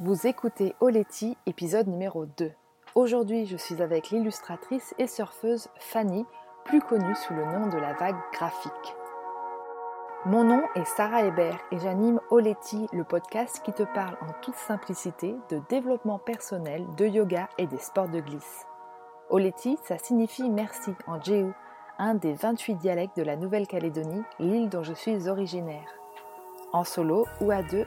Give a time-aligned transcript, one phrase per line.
[0.00, 2.52] Vous écoutez Oleti, épisode numéro 2.
[2.94, 6.24] Aujourd'hui, je suis avec l'illustratrice et surfeuse Fanny,
[6.64, 8.94] plus connue sous le nom de la vague graphique.
[10.24, 14.54] Mon nom est Sarah Hébert et j'anime Oleti, le podcast qui te parle en toute
[14.54, 18.66] simplicité de développement personnel, de yoga et des sports de glisse.
[19.30, 21.52] Oleti, ça signifie merci en Jéhu,
[21.98, 25.88] un des 28 dialectes de la Nouvelle-Calédonie, l'île dont je suis originaire.
[26.72, 27.86] En solo ou à deux,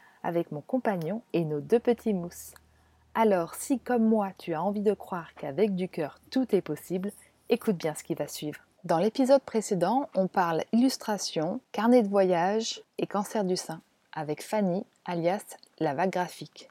[0.23, 2.53] avec mon compagnon et nos deux petits mousses.
[3.13, 7.11] Alors si comme moi tu as envie de croire qu'avec du cœur tout est possible,
[7.49, 8.59] écoute bien ce qui va suivre.
[8.83, 13.81] Dans l'épisode précédent, on parle illustration, carnet de voyage et cancer du sein
[14.13, 16.69] avec Fanny, alias la vague graphique.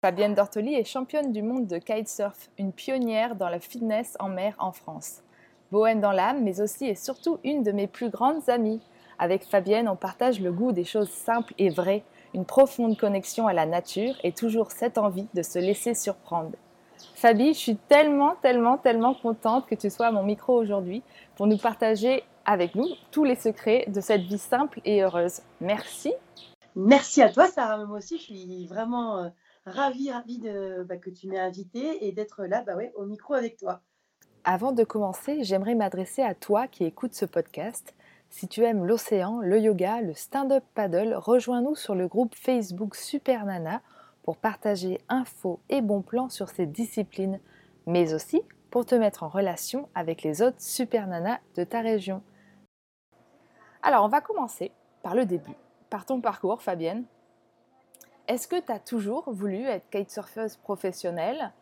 [0.00, 4.54] Fabienne Dortoli est championne du monde de kitesurf, une pionnière dans la fitness en mer
[4.58, 5.22] en France.
[5.70, 8.80] Bohème dans l'âme, mais aussi et surtout une de mes plus grandes amies.
[9.18, 13.52] Avec Fabienne, on partage le goût des choses simples et vraies, une profonde connexion à
[13.52, 16.52] la nature et toujours cette envie de se laisser surprendre.
[17.14, 21.02] Fabi, je suis tellement, tellement, tellement contente que tu sois à mon micro aujourd'hui
[21.36, 25.40] pour nous partager avec nous tous les secrets de cette vie simple et heureuse.
[25.60, 26.12] Merci.
[26.74, 27.84] Merci à toi, Sarah.
[27.84, 29.28] Moi aussi, je suis vraiment euh,
[29.66, 33.34] ravie, ravie de, bah, que tu m'aies invitée et d'être là bah ouais, au micro
[33.34, 33.80] avec toi.
[34.44, 37.94] Avant de commencer, j'aimerais m'adresser à toi qui écoutes ce podcast
[38.30, 43.44] si tu aimes l'océan, le yoga, le stand-up paddle, rejoins-nous sur le groupe Facebook Super
[43.44, 43.80] Nana
[44.22, 47.40] pour partager infos et bons plans sur ces disciplines,
[47.86, 52.22] mais aussi pour te mettre en relation avec les autres Super Nana de ta région.
[53.82, 55.56] Alors, on va commencer par le début,
[55.88, 57.04] par ton parcours, Fabienne.
[58.26, 61.52] Est-ce que tu as toujours voulu être kitesurfeuse professionnelle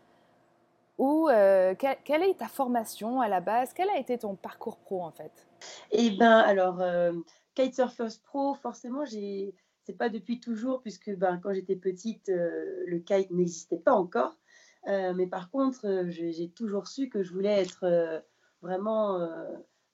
[0.99, 3.73] ou euh, quelle, est ta formation à la base?
[3.73, 5.47] Quel a été ton parcours pro en fait?
[5.93, 7.13] Eh bien, alors, euh,
[7.55, 9.55] Kitesurfers Pro, forcément, j'ai
[9.85, 14.37] c'est pas depuis toujours, puisque ben, quand j'étais petite, euh, le kite n'existait pas encore.
[14.89, 18.23] Euh, mais par contre, j'ai toujours su que je voulais être
[18.63, 19.29] vraiment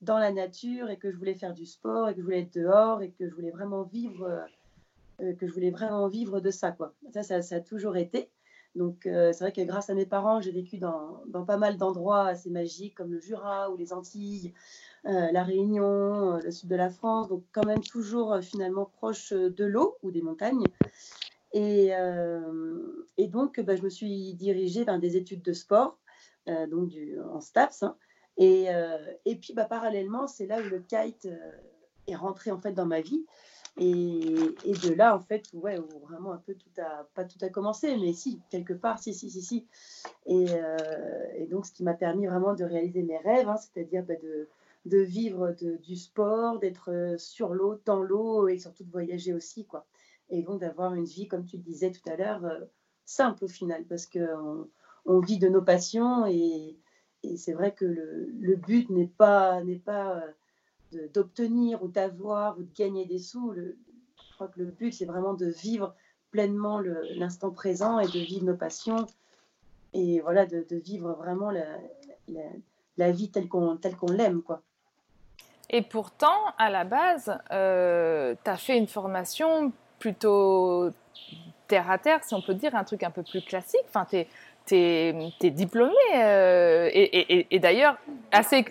[0.01, 2.55] dans la nature et que je voulais faire du sport et que je voulais être
[2.55, 4.47] dehors et que je voulais vraiment vivre,
[5.19, 6.73] que je voulais vraiment vivre de ça.
[6.73, 6.95] Quoi.
[7.13, 8.31] Ça, ça, a toujours été.
[8.75, 12.51] Donc, c'est vrai que grâce à mes parents, j'ai vécu dans, pas mal d'endroits assez
[12.51, 14.55] magiques comme le Jura ou les Antilles,
[15.05, 19.65] la Réunion, euh, le sud de la France, donc quand même toujours finalement proche de
[19.65, 20.65] l'eau ou des montagnes.
[21.55, 21.91] Et,
[23.29, 25.99] donc, bah, je me suis dirigée vers des études de sport,
[26.47, 27.83] donc du, en STAPS.
[27.83, 27.97] Hein.
[28.37, 28.69] et,
[29.27, 31.29] et, puis, bah, parallèlement, c'est là où le kite
[32.07, 33.25] est rentré en fait dans ma vie.
[33.79, 34.35] Et,
[34.65, 38.13] de là, en fait, ouais, vraiment un peu tout a, pas tout a commencé, mais
[38.13, 39.67] si, quelque part, si, si, si, si.
[40.27, 40.77] Et, euh,
[41.37, 44.49] et donc, ce qui m'a permis vraiment de réaliser mes rêves, hein, c'est-à-dire bah, de,
[44.87, 49.65] de, vivre du sport, d'être euh, sur l'eau, dans l'eau, et surtout de voyager aussi,
[49.67, 49.87] quoi.
[50.31, 52.61] Et donc, d'avoir une vie, comme tu le disais tout à l'heure, euh,
[53.05, 54.69] simple au final, parce qu'on
[55.05, 56.79] on vit de nos passions, et,
[57.37, 60.21] c'est vrai que le, but n'est pas, n'est pas
[61.15, 63.55] d'obtenir ou d'avoir ou de gagner des sous.
[63.55, 65.95] Je crois que le but, c'est vraiment de vivre
[66.33, 69.07] pleinement l'instant présent et de vivre nos passions
[69.93, 71.79] et voilà, de, vivre vraiment la,
[72.97, 74.43] la, vie telle qu'on qu'on l'aime.
[74.43, 74.63] quoi.
[75.73, 80.91] Et pourtant, à la base, euh, tu as fait une formation plutôt
[81.67, 83.81] terre à terre, si on peut dire, un truc un peu plus classique.
[83.89, 87.97] Enfin, tu es, es, diplômé euh, et, d'ailleurs
[88.31, 88.67] assez,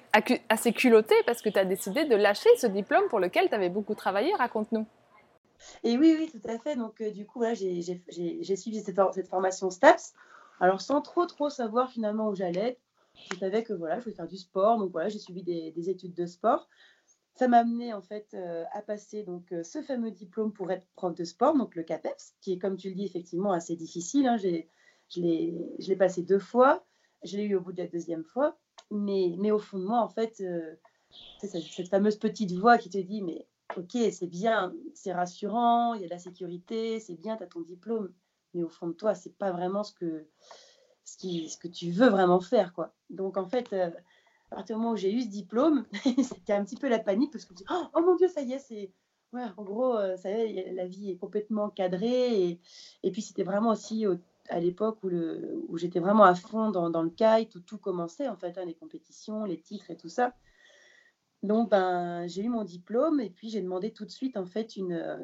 [0.50, 3.70] assez culotté parce que tu as décidé de lâcher ce diplôme pour lequel tu avais
[3.70, 4.34] beaucoup travaillé.
[4.36, 4.86] Raconte-nous.
[5.84, 6.76] Et oui, oui, tout à fait.
[6.76, 10.14] Donc, euh, du coup, j'ai suivi cette, cette, formation STAPS.
[10.60, 12.78] Alors, sans trop, trop savoir finalement où j'allais,
[13.32, 14.78] je savais que voilà, je voulais faire du sport.
[14.78, 16.68] Donc, voilà, j'ai suivi des, études de sport.
[17.36, 21.16] Ça m'a amené en fait euh, à passer donc ce fameux diplôme pour être prof
[21.16, 24.28] de sport, donc le CAPEPS, qui est, comme tu le dis, effectivement assez difficile.
[24.28, 24.38] Hein.
[24.38, 26.86] Je l'ai passé deux fois.
[27.24, 28.58] Je l'ai eu au bout de la deuxième fois.
[28.90, 30.76] Mais, mais au fond de moi, en fait, euh,
[31.40, 33.48] cette fameuse petite voix qui te dit Mais
[33.78, 37.48] ok, c'est bien, c'est rassurant, il y a de la sécurité, c'est bien, tu as
[37.48, 38.14] ton diplôme.
[38.54, 40.28] Mais au fond de toi, c'est pas vraiment ce que,
[41.06, 42.74] ce, qui, ce que tu veux vraiment faire.
[42.74, 42.94] quoi.
[43.10, 43.90] Donc en fait, euh,
[44.52, 45.86] à partir du moment où j'ai eu ce diplôme,
[46.24, 48.28] c'était un petit peu la panique parce que je me dis oh, oh, mon Dieu,
[48.28, 48.92] ça y est, c'est.
[49.34, 52.50] Ouais, en gros, euh, ça la vie est complètement cadrée.
[52.50, 52.60] Et,
[53.04, 54.18] et puis, c'était vraiment aussi au
[54.50, 55.10] à l'époque où,
[55.70, 58.74] où j'étais vraiment à fond dans, le kite, où tout commençait, en fait, hein, les
[58.74, 60.36] compétitions, les titres et tout ça.
[61.42, 64.76] Donc, ben, j'ai eu mon diplôme et puis j'ai demandé tout de suite, en fait,
[64.76, 65.18] une, euh,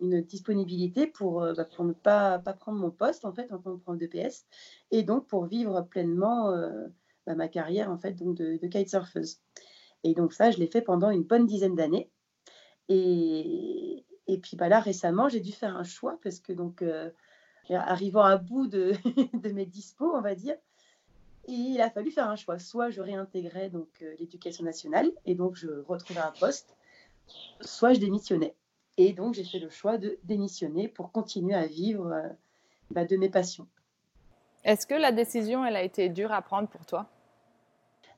[0.00, 3.58] une disponibilité pour, euh, bah, pour ne pas, pas prendre mon poste, en fait, en
[3.58, 4.44] tant que prof de PS,
[4.90, 6.52] et donc pour vivre pleinement
[7.26, 9.40] bah, ma carrière, en fait, donc de, de kitesurfeuse.
[10.02, 12.10] Et donc ça, je l'ai fait pendant une bonne dizaine d'années.
[12.88, 16.84] Et, et puis bah, là, récemment, j'ai dû faire un choix parce que donc,
[17.70, 18.92] arrivant à bout de,
[19.34, 20.56] de mes dispos, on va dire,
[21.46, 22.58] il a fallu faire un choix.
[22.58, 26.76] Soit je réintégrais donc euh, l'éducation nationale et donc je retrouvais un poste,
[27.60, 28.54] soit je démissionnais.
[28.96, 32.28] Et donc j'ai fait le choix de démissionner pour continuer à vivre euh,
[32.90, 33.66] bah, de mes passions.
[34.64, 37.06] Est-ce que la décision, elle a été dure à prendre pour toi?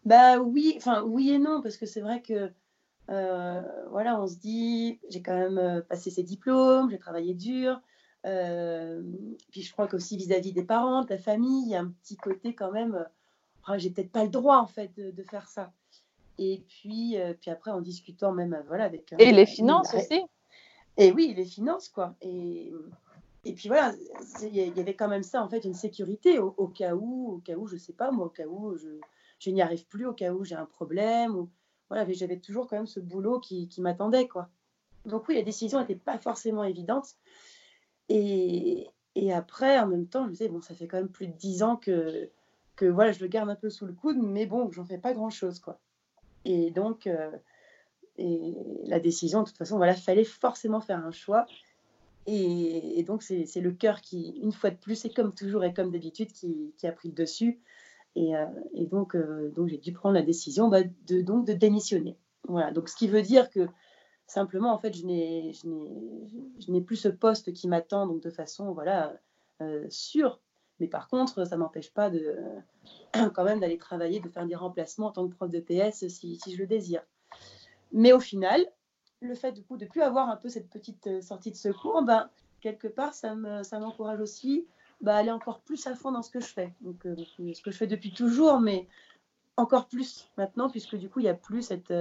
[0.06, 2.50] Bah oui, enfin oui et non, parce que c'est vrai que
[3.10, 7.80] euh, voilà, on se dit, j'ai quand même passé ces diplômes, j'ai travaillé dur,
[8.26, 9.02] euh,
[9.50, 12.16] puis je crois qu'aussi vis-à-vis des parents, de la famille, il y a un petit
[12.16, 13.06] côté quand même,
[13.76, 15.72] j'ai peut-être pas le droit en fait de, faire ça.
[16.38, 19.14] Et puis, euh, puis après, en discutant même euh, voilà, avec.
[19.18, 20.20] Et les finances aussi
[20.96, 22.14] Et oui, les finances, quoi.
[22.20, 22.72] Et,
[23.44, 23.94] et puis voilà,
[24.42, 27.54] il y avait quand même ça, en fait, une sécurité au, cas où, au cas
[27.54, 28.88] où, je sais pas, moi, au cas où je,
[29.38, 31.36] je n'y arrive plus, au cas où j'ai un problème.
[31.36, 31.50] Ou,
[31.88, 34.48] voilà, j'avais toujours quand même ce boulot qui, m'attendait, quoi.
[35.04, 37.14] Donc oui, la décision n'était pas forcément évidente.
[38.08, 41.28] Et, et, après, en même temps, je me disais, bon, ça fait quand même plus
[41.28, 42.30] de dix ans que,
[42.76, 45.12] que voilà, je le garde un peu sous le coude, mais bon, j'en fais pas
[45.12, 45.80] grand-chose, quoi.
[46.44, 47.30] Et donc, euh,
[48.18, 48.54] et
[48.84, 51.46] la décision, de toute façon, voilà, fallait forcément faire un choix.
[52.26, 55.92] Et, donc, c'est le cœur qui, une fois de plus, et comme toujours et comme
[55.92, 57.60] d'habitude, qui, qui, a pris le dessus.
[58.16, 61.52] Et, euh, et donc, euh, donc j'ai dû prendre la décision bah, de, donc, de
[61.52, 62.16] démissionner.
[62.48, 63.68] Voilà, donc ce qui veut dire que
[64.26, 69.14] Simplement, en fait, je n'ai plus ce poste qui m'attend de façon voilà
[69.62, 70.40] euh, sûre.
[70.80, 72.36] Mais par contre, ça m'empêche pas de
[73.34, 76.36] quand même d'aller travailler, de faire des remplacements en tant que prof de PS si,
[76.36, 77.02] si je le désire.
[77.92, 78.66] Mais au final,
[79.20, 82.28] le fait du coup de plus avoir un peu cette petite sortie de secours, ben,
[82.60, 84.66] quelque part, ça m'encourage ça aussi
[85.00, 86.72] bah, aller encore plus à fond dans ce que je fais.
[86.80, 87.16] Donc, euh,
[87.54, 88.86] ce que je fais depuis toujours, mais
[89.56, 91.92] encore plus maintenant, puisque du coup, il n'y a plus cette,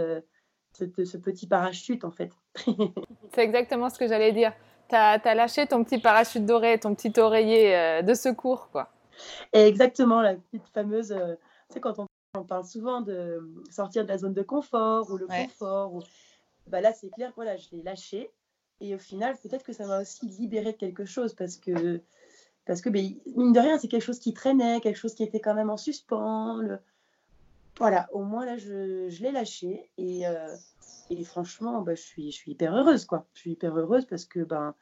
[0.75, 2.31] ce, petit parachute en fait.
[3.33, 4.53] c'est exactement ce que j'allais dire.
[4.89, 8.89] Tu as, lâché ton petit parachute doré, ton petit oreiller euh, de secours quoi.
[9.51, 11.35] exactement, la petite fameuse, euh,
[11.69, 15.25] tu sais, quand on, parle souvent de sortir de la zone de confort ou le
[15.25, 16.01] confort, ou...
[16.67, 18.29] bah là c'est clair, voilà, je l'ai lâché.
[18.81, 22.01] Et au final, peut-être que ça m'a aussi libéré de quelque chose parce que,
[22.65, 25.39] parce que ben, mine de rien, c'est quelque chose qui traînait, quelque chose qui était
[25.39, 26.61] quand même en suspens.
[27.77, 30.47] Voilà, au moins là, je, l'ai lâché et, euh,
[31.25, 33.27] franchement, bah, je, suis, hyper heureuse, quoi.
[33.33, 34.73] Je suis hyper heureuse parce que, ben,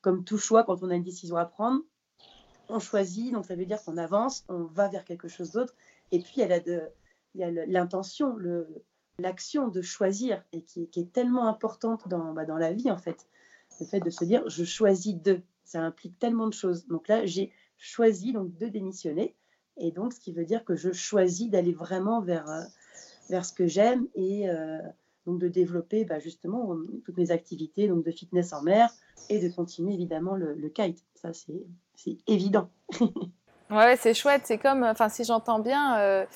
[0.00, 1.82] comme tout choix, quand on a une décision à prendre,
[2.68, 5.74] on choisit, donc ça veut dire qu'on avance, on va vers quelque chose d'autre.
[6.12, 6.80] Et puis, il
[7.34, 8.36] y a l'intention,
[9.18, 13.26] l'action de choisir et qui, est tellement importante dans, bah, dans la vie, en fait.
[13.80, 16.86] Le fait de se dire, je choisis de, ça implique tellement de choses.
[16.86, 19.34] Donc là, j'ai choisi donc de démissionner.
[19.76, 22.62] Et donc, ce qui veut dire que je choisis d'aller vraiment vers, euh,
[23.28, 24.78] vers ce que j'aime et euh,
[25.26, 26.74] donc de développer bah, justement
[27.04, 28.90] toutes mes activités donc de fitness en mer
[29.28, 31.04] et de continuer évidemment le, kite.
[31.14, 32.70] Ça, c'est évident.
[33.70, 34.42] ouais, c'est chouette.
[34.44, 36.26] C'est comme, enfin, si j'entends bien, euh, euh,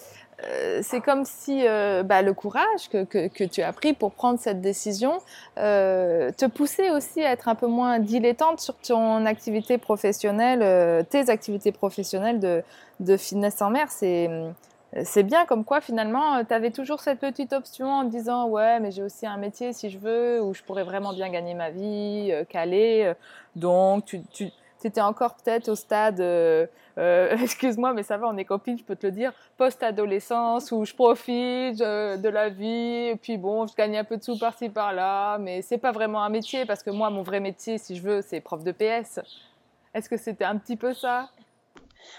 [0.83, 4.61] c'est comme si euh, bah, le courage que, que, tu as pris pour prendre cette
[4.61, 5.19] décision
[5.59, 11.31] euh, te poussait aussi à être un peu moins dilettante sur ton activité professionnelle, tes
[11.31, 12.63] activités professionnelles de,
[13.01, 13.89] de fitness en mer.
[13.91, 18.91] C'est bien comme quoi finalement tu avais toujours cette petite option en disant ouais mais
[18.91, 22.33] j'ai aussi un métier si je veux où je pourrais vraiment bien gagner ma vie,
[22.49, 23.13] caler.
[23.57, 24.51] Donc tu, tu
[24.87, 28.97] étais encore peut-être au stade euh, excuse-moi, mais ça va, on est copines, je peux
[28.97, 33.97] te le dire, post-adolescence où je profite de la vie, et puis bon, je gagne
[33.97, 37.11] un peu de sous par-ci par-là, mais c'est pas vraiment un métier parce que moi,
[37.11, 39.21] mon vrai métier, si je veux, c'est prof de PS.
[39.95, 41.31] Est-ce que c'était un petit peu ça?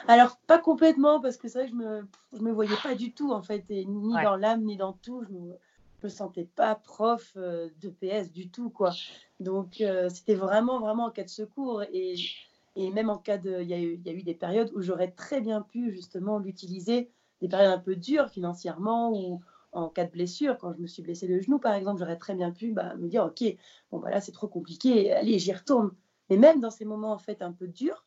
[0.08, 3.14] Alors, pas complètement, parce que c'est vrai que je me, je me voyais pas du
[3.14, 5.24] tout, en fait, ni dans l'âme, ni dans tout.
[5.28, 5.58] Je me,
[6.04, 8.92] me sentais pas prof euh, de PS du tout, quoi.
[9.40, 11.84] Donc, euh, c'était vraiment, vraiment en cas de secours.
[11.94, 12.16] Et
[12.76, 13.62] et même en cas de.
[13.62, 16.40] Il y, a eu, y a eu des périodes où j'aurais très bien pu justement
[16.40, 17.12] l'utiliser,
[17.42, 20.58] des périodes un peu dures financièrement ou en cas de blessure.
[20.58, 23.08] Quand je me suis blessée le genou, par exemple, j'aurais très bien pu bah, me
[23.08, 23.44] dire Ok,
[23.92, 25.92] bon, bah là, c'est trop compliqué, allez, j'y retourne.
[26.30, 28.06] Mais même dans ces moments en fait un peu durs,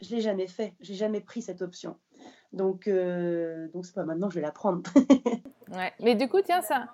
[0.00, 0.74] je l'ai jamais fait.
[0.80, 1.96] J'ai jamais pris cette option.
[2.52, 4.82] Donc, euh, donc c'est pas maintenant, je vais la prendre.
[5.72, 5.92] ouais.
[6.00, 6.88] Mais du coup, tiens, ça,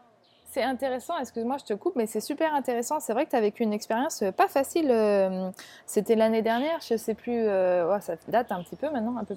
[0.48, 3.00] C'est intéressant, excuse-moi, je te coupe, mais c'est super intéressant.
[3.00, 4.90] C'est vrai que tu as vécu une expérience euh, pas facile.
[4.90, 5.50] Euh,
[5.86, 9.36] c'était l'année dernière, je sais plus, euh, ça date un petit peu maintenant, un peu.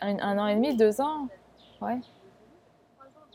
[0.00, 1.28] Un, an et demi, deux ans
[1.80, 1.98] Ouais.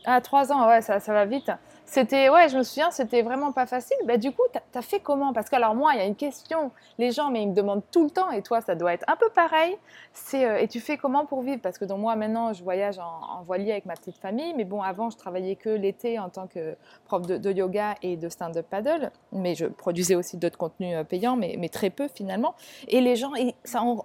[0.04, 1.50] Ah, trois ans, ouais, ça, ça va vite.
[1.92, 3.98] C'était, ouais, je me souviens, c'était vraiment pas facile.
[4.06, 5.34] Bah, du coup, tu as, fait comment?
[5.34, 6.70] Parce que, alors, moi, il y a une question.
[6.96, 9.16] Les gens, mais ils me demandent tout le temps, et toi, ça doit être un
[9.16, 9.76] peu pareil.
[10.14, 11.60] C'est, euh, et tu fais comment pour vivre?
[11.60, 14.54] Parce que, donc, moi, maintenant, je voyage en, voilier avec ma petite famille.
[14.56, 18.30] Mais bon, avant, je travaillais que l'été en tant que prof de, yoga et de
[18.30, 19.10] stand-up paddle.
[19.32, 22.54] Mais je produisais aussi d'autres contenus euh, payants, mais, mais, très peu finalement.
[22.88, 23.52] Et les gens, ils,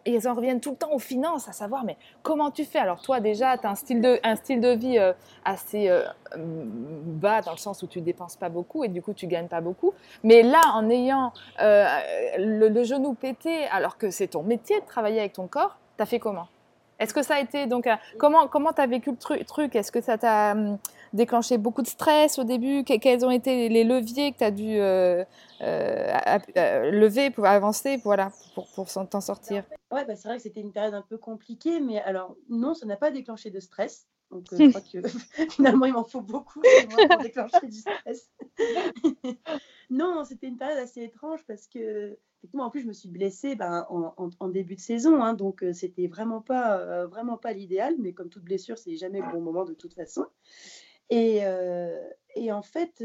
[0.06, 2.80] ils en reviennent tout le temps aux finances, à savoir, mais comment tu fais?
[2.80, 5.14] Alors, toi, déjà, tu as un style de, un style de vie euh,
[5.46, 5.90] assez
[6.36, 9.62] bas dans le sens où tu dépenses pas beaucoup et du coup tu gagnes pas
[9.62, 9.94] beaucoup.
[10.24, 11.86] Mais là, en ayant euh,
[12.38, 16.06] le, genou pété, alors que c'est ton métier de travailler avec ton corps, tu as
[16.06, 16.48] fait comment?
[17.00, 19.76] Est-ce que ça a été donc euh, comment comment as vécu le truc?
[19.76, 20.78] Est-ce que ça t'a hum,
[21.14, 22.84] déclenché beaucoup de stress au début?
[22.84, 25.24] Quels ont été les leviers que tu as dû euh,
[25.62, 29.64] lever pour avancer, voilà, pour, pour t'en sortir?
[29.92, 32.86] Ouais, bah, c'est vrai que c'était une période un peu compliquée, mais alors non, ça
[32.86, 34.08] n'a pas déclenché de stress.
[34.32, 35.08] Donc, euh, je crois que
[35.52, 38.30] finalement, il m'en faut beaucoup pour déclencher du stress.
[39.90, 43.56] non, c'était une période assez étrange parce que, effectivement, en plus, je me suis blessée
[43.56, 45.24] ben, en, début de saison.
[45.24, 47.96] Hein, donc, euh, c'était vraiment pas, euh, vraiment pas l'idéal.
[48.00, 50.26] Mais comme toute blessure, c'est jamais le bon moment de toute façon.
[51.10, 51.44] Et,
[52.36, 53.02] et en fait,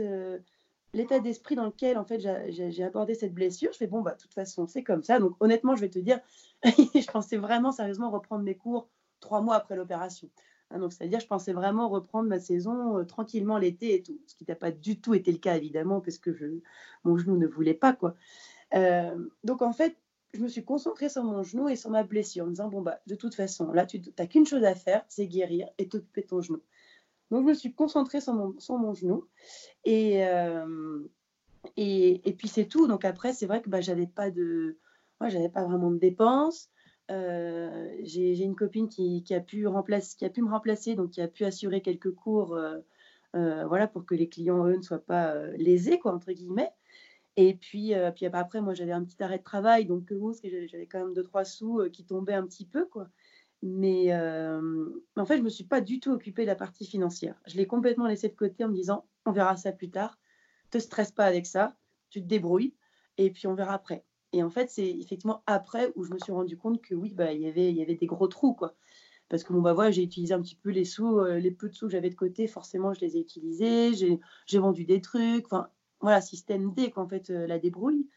[0.92, 4.18] l'état d'esprit dans lequel en fait, j'ai abordé cette blessure, je fais bon, bah, de
[4.20, 5.20] toute façon, c'est comme ça.
[5.20, 6.18] Donc, honnêtement, je vais te dire,
[6.64, 8.88] je pensais vraiment sérieusement reprendre mes cours
[9.20, 10.28] trois mois après l'opération.
[10.72, 14.34] Hein, donc, c'est-à-dire, je pensais vraiment reprendre ma saison euh, tranquillement l'été et tout, ce
[14.34, 16.60] qui n'a pas du tout été le cas, évidemment, parce que
[17.04, 17.92] mon genou ne voulait pas.
[17.92, 18.14] quoi.
[18.74, 19.96] Euh, donc, en fait,
[20.32, 22.80] je me suis concentrée sur mon genou et sur ma blessure, en me disant, bon,
[22.80, 26.22] bah, de toute façon, là, tu n'as qu'une chose à faire, c'est guérir et t'occuper
[26.22, 26.62] ton genou.
[27.30, 29.26] Donc, je me suis concentrée sur mon, sur mon genou.
[29.84, 31.00] Et, euh,
[31.76, 32.86] et, et, puis, c'est tout.
[32.86, 34.78] Donc, après, c'est vrai que bah, j'avais pas de...
[35.20, 36.70] Moi, j'avais pas vraiment de dépenses.
[37.10, 39.68] Euh, j'ai une copine qui, a pu me
[40.48, 42.78] remplacer, donc qui a pu assurer quelques cours, euh,
[43.36, 46.72] euh, voilà, pour que les clients eux ne soient pas lésés, quoi, entre guillemets.
[47.36, 50.12] Et puis, puis après, moi, j'avais un petit arrêt de travail, donc
[50.44, 53.08] j'avais quand même deux trois sous qui tombaient un petit peu, quoi.
[53.62, 57.40] Mais en fait, je me suis pas du tout occupée de la partie financière.
[57.46, 60.18] Je l'ai complètement laissé de côté en me disant, on verra ça plus tard.
[60.70, 61.76] Te stresse pas avec ça,
[62.10, 62.74] tu te débrouilles,
[63.18, 64.04] et puis on verra après.
[64.32, 67.32] Et en fait, c'est effectivement après où je me suis rendu compte que oui, bah,
[67.32, 68.74] y il y avait des gros trous, quoi.
[69.32, 71.70] Parce que bon, bah, voilà, j'ai utilisé un petit peu les sous, euh, les peu
[71.70, 75.46] de sous que j'avais de côté, forcément, je les ai utilisés, j'ai vendu des trucs,
[75.46, 75.68] enfin,
[76.00, 78.08] voilà, système D, quoi, en fait, euh, la débrouille.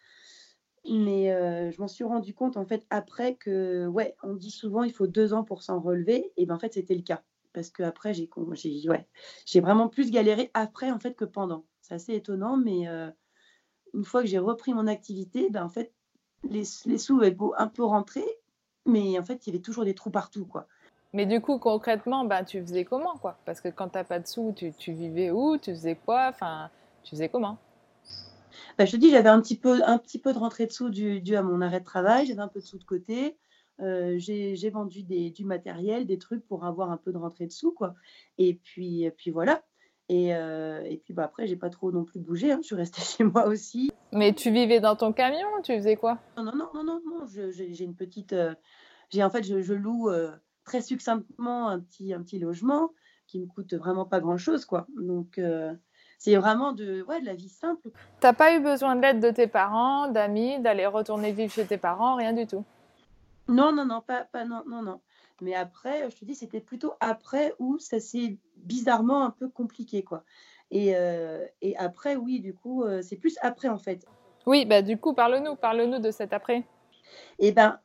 [0.90, 4.84] Mais euh, je m'en suis rendu compte, en fait, après que, ouais, on dit souvent,
[4.84, 7.24] il faut deux ans pour s'en relever, et ben en fait, c'était le cas.
[7.54, 8.30] Parce que après, j'ai
[8.90, 9.08] ouais,
[9.62, 11.66] vraiment plus galéré après, en fait, que pendant.
[11.82, 12.88] C'est assez étonnant, mais
[13.94, 15.94] une fois que j'ai repris mon activité, ben, en fait,
[16.50, 18.26] les, sous avaient beau un peu rentrer,
[18.86, 20.68] mais en fait, il y avait toujours des trous partout, quoi.
[21.14, 23.38] Mais du coup, concrètement, ben, tu faisais comment, quoi?
[23.46, 25.58] Parce que quand tu n'as pas de sous, tu, tu, vivais où?
[25.58, 26.28] Tu faisais quoi?
[26.30, 26.70] Enfin,
[27.04, 27.58] tu faisais comment?
[28.78, 30.90] Ben, Je te dis, j'avais un petit peu, un petit peu de rentrée de sous
[30.90, 32.26] dû, à mon arrêt de travail.
[32.26, 33.38] J'avais un peu de sous de côté.
[33.82, 37.52] Euh, j'ai vendu des, du matériel, des trucs pour avoir un peu de rentrée de
[37.52, 37.96] sous, quoi.
[38.38, 39.64] Et puis, et puis voilà.
[40.10, 42.52] Et, euh, et puis bah, après, j'ai pas trop non plus bougé.
[42.52, 42.60] Hein.
[42.62, 43.92] Je suis restée chez moi aussi.
[44.12, 45.48] Mais tu vivais dans ton camion?
[45.64, 46.20] Tu faisais quoi?
[46.38, 47.26] Non, non, non, non, non.
[47.28, 48.34] J'ai une petite.
[48.34, 48.54] Euh,
[49.10, 50.32] j'ai en fait, je, loue euh,
[50.64, 52.92] très succinctement un petit, un petit logement
[53.28, 54.88] qui me coûte vraiment pas grand chose, quoi.
[54.98, 55.40] Donc.
[56.20, 57.90] c'est vraiment de, ouais, de la vie simple.
[58.20, 61.78] T'as pas eu besoin de l'aide de tes parents, d'amis, d'aller retourner vivre chez tes
[61.78, 62.64] parents, rien du tout?
[63.48, 65.02] Non, non, non, pas, pas non, non, non.
[65.42, 70.04] Mais après, je te dis, c'était plutôt après où ça s'est bizarrement un peu compliqué,
[70.04, 70.24] quoi.
[70.72, 74.06] Et, euh, et après, oui, du coup, euh, c'est plus après, en fait.
[74.46, 76.60] Oui, bah du coup, parle-nous, parle-nous de cet après.
[77.40, 77.80] Et eh ben,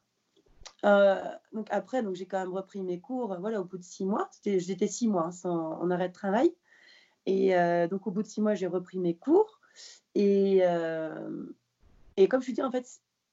[0.84, 4.04] euh, donc après, donc j'ai quand même repris mes cours, voilà, au bout de six
[4.04, 4.30] mois.
[4.44, 6.54] J'étais six mois hein, sans, en arrêt de travail.
[7.26, 7.54] Et
[7.90, 9.60] donc, au bout de six mois, j'ai repris mes cours.
[10.14, 10.62] Et,
[12.16, 12.86] et comme je te dis, en fait,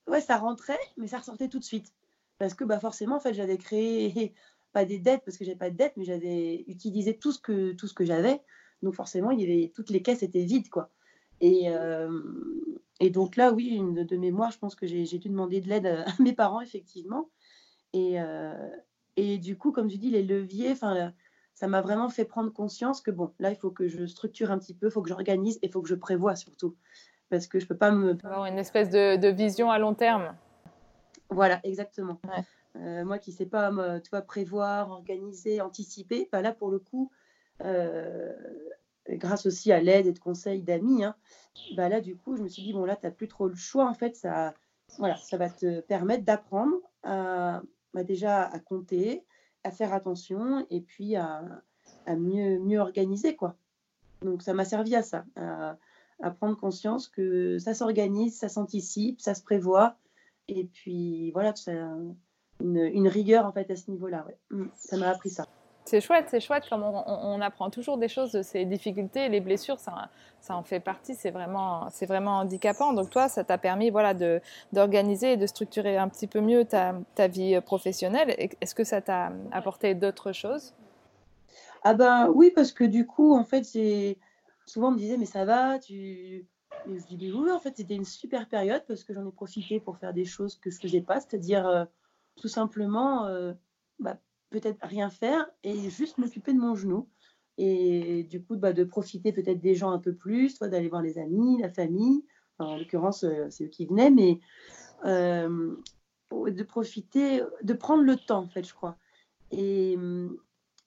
[0.07, 1.93] ouais, ça rentrait, mais ça ressortait tout de suite
[2.37, 4.33] parce que bah, forcément, en fait, j'avais créé,
[4.73, 7.73] pas des dettes, parce que j'avais pas de dettes, mais j'avais utilisé tout ce que,
[7.73, 8.41] tout ce que j'avais.
[8.83, 10.91] Donc forcément, il y avait, toutes les caisses étaient vides, quoi.
[11.41, 12.21] Et, euh,
[12.99, 16.05] et donc là, oui, de, mémoire, je pense que j'ai dû demander de l'aide à,
[16.19, 17.29] mes parents, effectivement.
[17.93, 18.69] Et, euh,
[19.15, 21.13] et du coup, comme je dis, les leviers, enfin,
[21.55, 24.59] ça m'a vraiment fait prendre conscience que bon, là, il faut que je structure un
[24.59, 26.75] petit peu, il faut que j'organise et il faut que je prévoie surtout.
[27.29, 28.11] Parce que je peux pas me.
[28.23, 30.35] Avoir une espèce de vision à long terme.
[31.29, 32.19] Voilà, exactement.
[32.75, 36.79] Euh, moi qui ne sais pas tu vois, prévoir, organiser, anticiper, bah là pour le
[36.79, 37.11] coup,
[37.63, 38.33] euh,
[39.09, 41.15] grâce aussi à l'aide et de conseils d'amis, hein,
[41.75, 43.55] bah là, du coup, je me suis dit, bon, là, tu n'as plus trop le
[43.55, 43.87] choix.
[43.87, 44.53] En fait, ça,
[44.97, 47.61] voilà, ça va te permettre d'apprendre à,
[47.93, 49.23] bah, déjà à compter,
[49.63, 51.43] à faire attention et puis à,
[52.05, 53.55] à mieux, mieux organiser, quoi.
[54.21, 55.77] Donc, ça m'a servi à ça, à,
[56.21, 59.95] à prendre conscience que ça s'organise, ça s'anticipe, ça se prévoit.
[60.47, 64.25] Et puis, voilà, ça, une, une, rigueur, en fait, à ce niveau-là.
[64.27, 64.37] Ouais.
[64.51, 65.45] Mmh, ça m'a appris ça.
[65.85, 69.39] C'est chouette, c'est chouette comme on, on, apprend toujours des choses de ces difficultés, les
[69.39, 70.09] blessures, ça,
[70.41, 72.91] ça en fait partie, c'est vraiment, c'est vraiment handicapant.
[72.91, 74.41] Donc toi, ça t'a permis voilà, de,
[74.73, 78.35] d'organiser et de structurer un petit peu mieux ta, ta vie professionnelle.
[78.59, 80.73] Est-ce que ça t'a apporté d'autres choses?
[81.83, 83.63] Ah ben oui, parce que du coup, en fait,
[84.65, 86.45] souvent on me disait, mais ça va, tu...
[86.85, 89.79] Et je dis, oui, en fait, c'était une super période parce que j'en ai profité
[89.79, 91.85] pour faire des choses que je faisais pas, c'est-à-dire euh,
[92.35, 93.25] tout simplement...
[93.25, 93.53] Euh,
[93.99, 94.19] bah,
[94.49, 97.09] peut-être rien faire et juste m'occuper de mon genou.
[97.57, 101.17] Et du coup, bah, de profiter peut-être des gens un peu plus, d'aller voir les
[101.17, 102.23] amis, la famille.
[102.59, 104.39] en l'occurrence, euh, c'est eux qui venaient, mais
[105.03, 108.97] de profiter, de prendre le temps, en fait, je crois.
[109.51, 109.97] Et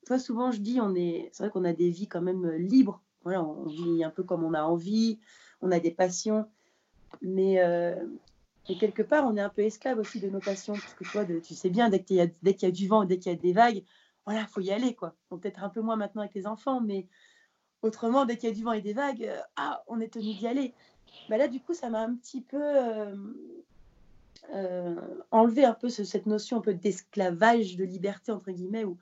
[0.06, 3.02] toi, souvent, je dis, on est, c'est vrai qu'on a des vies quand même libres.
[3.24, 5.20] Voilà, on vit un peu comme on a envie,
[5.62, 6.46] on a des passions.
[7.22, 7.96] Mais euh,
[8.68, 11.24] et quelque part, on est un peu esclave aussi de nos passions, parce que toi,
[11.24, 13.82] tu sais bien, dès qu'il y, a, du vent, dès qu'il y a des vagues,
[14.26, 15.14] voilà, faut y aller, quoi.
[15.28, 17.06] peut-être un peu moins maintenant avec les enfants, mais
[17.82, 20.34] autrement, dès qu'il y a du vent et des vagues, euh, ah, on est tenu
[20.34, 20.72] d'y aller.
[21.28, 22.62] Bah là, du coup, ça m'a un petit peu
[24.52, 24.94] euh,
[25.30, 28.98] enlevé un peu cette notion un peu d'esclavage, de liberté, entre guillemets, où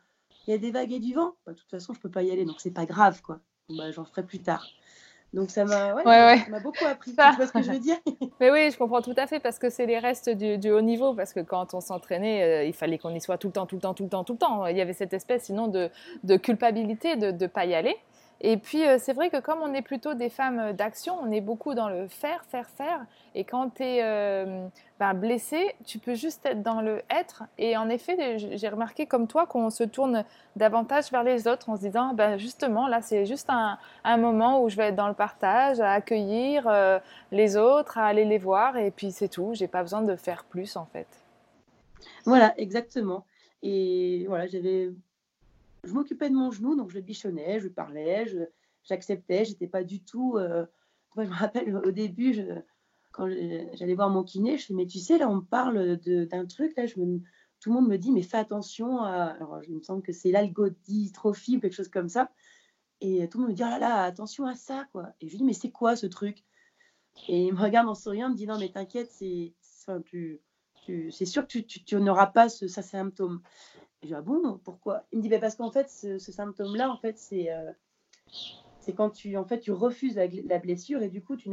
[0.46, 1.34] il y a des vagues et du vent.
[1.44, 3.40] Bah, de toute façon, je peux pas y aller, donc c'est pas grave, quoi.
[3.68, 4.66] Bah, j'en ferai plus tard.
[5.34, 7.10] Donc ça m'a ouais, beaucoup appris.
[7.10, 7.98] Tu vois ce que je veux dire?
[8.40, 11.12] Mais oui, je comprends tout à fait parce que c'est les restes du, haut niveau.
[11.12, 13.76] Parce que quand on s'entraînait, euh, il fallait qu'on y soit tout le temps, tout
[13.76, 14.66] le temps, tout le temps, tout le temps.
[14.66, 15.90] Il y avait cette espèce sinon de,
[16.24, 17.96] de culpabilité de ne pas y aller.
[18.40, 21.40] Et puis, euh, c'est vrai que comme on est plutôt des femmes d'action, on est
[21.40, 23.04] beaucoup dans le faire, faire, faire.
[23.34, 24.68] Et quand tu es euh,
[25.00, 27.42] ben, blessé, tu peux juste être dans le être.
[27.58, 31.76] Et en effet, j'ai remarqué comme toi qu'on se tourne davantage vers les autres en
[31.76, 33.78] se disant, ben, justement, là, c'est juste un,
[34.16, 37.00] moment où je vais être dans le partage, à accueillir euh,
[37.32, 38.76] les autres, à aller les voir.
[38.76, 39.50] Et puis, c'est tout.
[39.54, 41.08] J'ai pas besoin de faire plus, en fait.
[42.24, 43.24] Voilà, exactement.
[43.64, 44.90] Et voilà, j'avais
[45.88, 48.26] je m'occupais de mon genou, donc je le bichonnais, je lui parlais,
[48.84, 50.36] j'acceptais, j'étais pas du tout.
[50.36, 50.66] Euh,
[51.16, 52.42] je me rappelle au début, je,
[53.10, 56.46] quand j'allais voir mon kiné, je dis mais tu sais là on me parle d'un
[56.46, 59.80] truc là, je tout le monde me dit mais fais attention à, alors il me
[59.80, 62.30] semble que c'est l'algodystrophie ou quelque chose comme ça,
[63.00, 65.32] et tout le monde me dit oh là là attention à ça quoi, et je
[65.32, 66.44] lui dis mais c'est quoi ce truc,
[67.26, 70.40] et il me regarde en souriant, me dit non mais t'inquiète c'est, enfin, tu,
[71.10, 73.42] c'est sûr que tu n'auras pas ce, ça symptôme.
[74.02, 75.04] Je dis, ah bon, pourquoi?
[75.12, 77.72] Il me dit, bah, parce qu'en fait, ce, symptôme-là, en fait, c'est euh,
[78.80, 81.50] c'est quand tu, en fait, tu refuses la, blessure et du coup, tu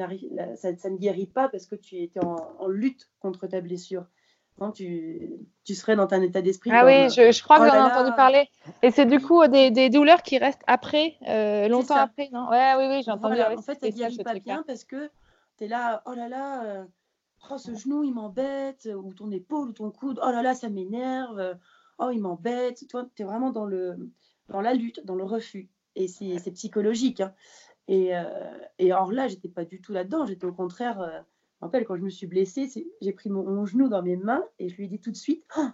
[0.56, 4.06] ça, ça, ne guérit pas parce que tu étais en, lutte contre ta blessure.
[4.58, 5.34] Non, tu,
[5.66, 6.70] tu, serais dans un état d'esprit.
[6.72, 8.48] Ah oui, je, je, crois oh que j'en ai entendu parler.
[8.82, 12.48] Et c'est du coup des, des, douleurs qui restent après, euh, longtemps après, non?
[12.50, 13.42] Ouais, oui, oui, j'ai entendu.
[13.42, 15.10] en fait, ça ne guérit pas bien parce que
[15.58, 16.86] tu es là, oh là là, euh,
[17.52, 20.70] oh, ce genou, il m'embête, ou ton épaule, ou ton coude, oh là là, ça
[20.70, 21.58] m'énerve
[22.00, 22.88] oh, il m'embête.
[22.90, 24.12] Toi, tu es vraiment dans, le,
[24.50, 25.70] dans la lutte, dans le refus.
[25.96, 27.22] Et c'est psychologique.
[27.22, 27.34] Hein.
[27.88, 28.24] Et, euh,
[28.80, 30.26] et, alors là, j'étais pas du tout là-dedans.
[30.26, 31.00] J'étais au contraire.
[31.02, 32.70] Euh, je me rappelle, quand je me suis blessée,
[33.02, 35.46] j'ai pris mon, genou dans mes mains et je lui ai dit tout de suite
[35.58, 35.68] oh,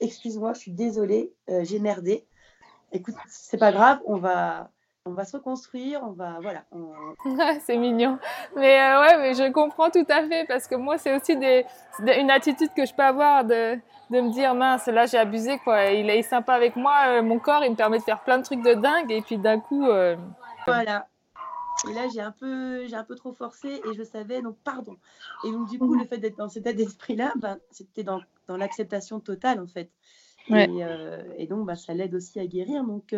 [0.00, 2.26] Excuse-moi, je suis désolée, euh, j'ai merdé.
[2.92, 4.70] Écoute, c'est pas grave, on va,
[5.06, 6.64] on va se reconstruire, on va, voilà.
[7.60, 8.18] c'est mignon.
[8.56, 11.64] Mais ouais, mais je comprends tout à fait parce que moi, c'est aussi des,
[12.00, 13.78] une attitude que je peux avoir de,
[14.10, 17.38] de me dire mince là j'ai abusé quoi il est sympa avec moi euh, mon
[17.38, 19.86] corps il me permet de faire plein de trucs de dingue et puis d'un coup
[19.86, 20.16] euh,
[20.64, 21.08] voilà
[21.88, 24.96] et là j'ai un peu j'ai un peu trop forcé et je savais donc pardon
[25.44, 28.20] et donc du coup le fait d'être dans cet état d'esprit là ben, c'était dans,
[28.46, 29.90] dans l'acceptation totale en fait
[30.48, 32.84] et, euh, et, donc bah, ça l'aide aussi à guérir.
[32.84, 33.14] Donc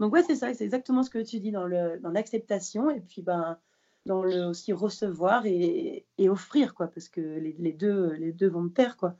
[0.00, 3.00] donc ouais c'est ça c'est exactement ce que tu dis dans le dans l'acceptation et
[3.00, 3.58] puis ben
[4.06, 8.48] dans le aussi recevoir et, et offrir quoi parce que les, les, deux les deux
[8.48, 9.16] vont de pair quoi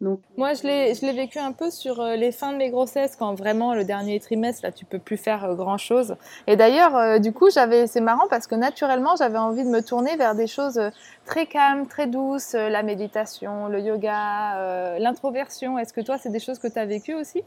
[0.00, 3.16] moi, je l'ai, je l'ai vécu un peu sur euh, les fins de mes grossesses,
[3.16, 6.16] quand vraiment le dernier trimestre, là, tu peux plus faire euh, grand chose.
[6.46, 9.80] Et d'ailleurs, euh, du coup, j'avais, c'est marrant parce que naturellement, j'avais envie de me
[9.80, 10.78] tourner vers des choses
[11.24, 15.78] très calmes, très douces, la méditation, le yoga, l'introversion.
[15.78, 17.42] Est-ce que toi, c'est des choses que tu as vécues aussi?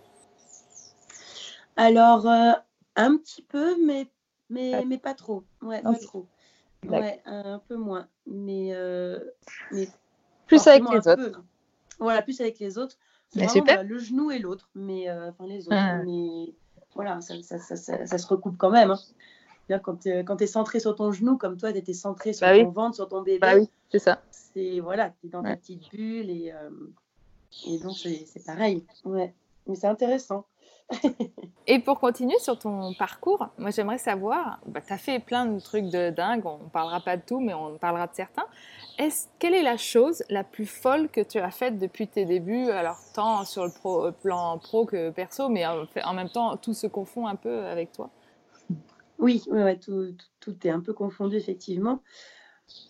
[1.78, 4.08] Alors, un petit peu, mais,
[4.50, 5.44] mais, mais pas trop.
[5.62, 6.26] Ouais, pas trop.
[6.88, 8.08] Ouais, un peu moins.
[8.26, 8.74] Mais,
[9.72, 9.88] mais
[10.48, 11.44] plus avec les autres.
[12.00, 12.98] Voilà, plus avec les autres.
[13.50, 13.84] super.
[13.84, 15.78] le genou et l'autre, mais euh, enfin les autres.
[15.78, 16.02] Ah.
[16.04, 16.54] Mais
[16.96, 18.92] voilà, ça, ça, ça, ça, se recoupe quand même.
[18.92, 19.80] Hein.
[19.80, 22.70] quand tu es, centré sur ton genou, comme toi, tu étais centré sur bah ton
[22.70, 23.40] ventre, sur ton bébé.
[23.40, 24.22] Bah oui, c'est ça.
[24.32, 26.70] C'est voilà, tu es dans ta petite bulle et, euh,
[27.68, 28.86] et donc c'est pareil.
[29.06, 29.34] Ouais.
[29.68, 30.46] Mais c'est intéressant.
[31.68, 35.60] et pour continuer sur ton parcours, moi j'aimerais savoir, bah, tu as fait plein de
[35.60, 38.48] trucs de dingue, on ne parlera pas de tout, mais on parlera de certains.
[39.00, 42.70] Est quelle est la chose la plus folle que tu as faite depuis tes débuts,
[42.70, 47.26] alors tant sur le plan pro que perso, mais en, même temps tout se confond
[47.26, 48.12] un peu avec toi
[49.18, 52.04] Oui, ouais, tout, tout, est un peu confondu effectivement.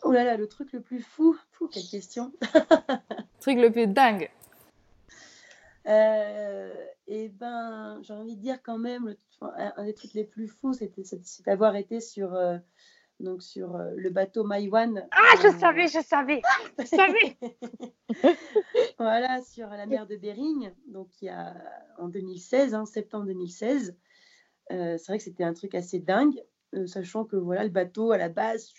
[0.03, 2.33] Oh là là, le truc le plus fou, fou quelle question.
[3.39, 4.31] truc le plus dingue.
[5.85, 6.73] Euh,
[7.07, 11.03] et ben, j'ai envie de dire quand même, un des trucs les plus fous, c'était
[11.45, 12.57] d'avoir été sur, euh,
[13.19, 15.07] donc sur euh, le bateau Maïwan.
[15.11, 16.41] Ah, je savais, je savais,
[16.77, 17.37] je savais.
[18.99, 21.55] voilà, sur la mer de Bering, donc il y a
[21.97, 23.95] en 2016, en hein, septembre 2016.
[24.69, 26.43] c'est vrai que c'était un truc assez dingue,
[26.85, 28.73] sachant que voilà, le bateau à la base,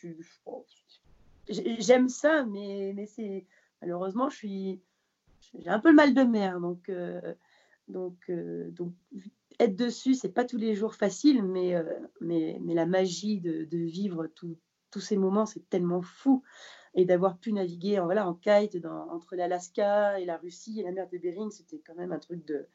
[1.48, 3.46] j'aime ça, mais, mais c'est
[3.81, 4.81] malheureusement, je suis
[5.59, 7.35] j'ai un peu le mal de mer, donc, euh,
[7.88, 8.92] donc, euh, donc
[9.61, 11.85] être dessus, c'est pas tous les jours facile, mais, euh,
[12.20, 16.42] mais, mais, la magie de, vivre tous ces moments, c'est tellement fou.
[16.94, 20.90] Et d'avoir pu naviguer en, voilà, en kite entre l'Alaska et la Russie et la
[20.90, 22.66] mer de Bering, c'était quand même un truc de,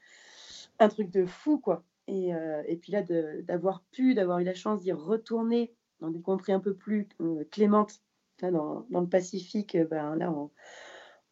[0.79, 1.83] un truc de fou, quoi.
[2.07, 2.29] Et,
[2.67, 6.59] et puis là, d'avoir pu, d'avoir eu la chance d'y retourner dans des contrées un
[6.59, 7.09] peu plus
[7.51, 7.99] clémentes,
[8.41, 10.51] dans, dans, le Pacifique, ben, là, on,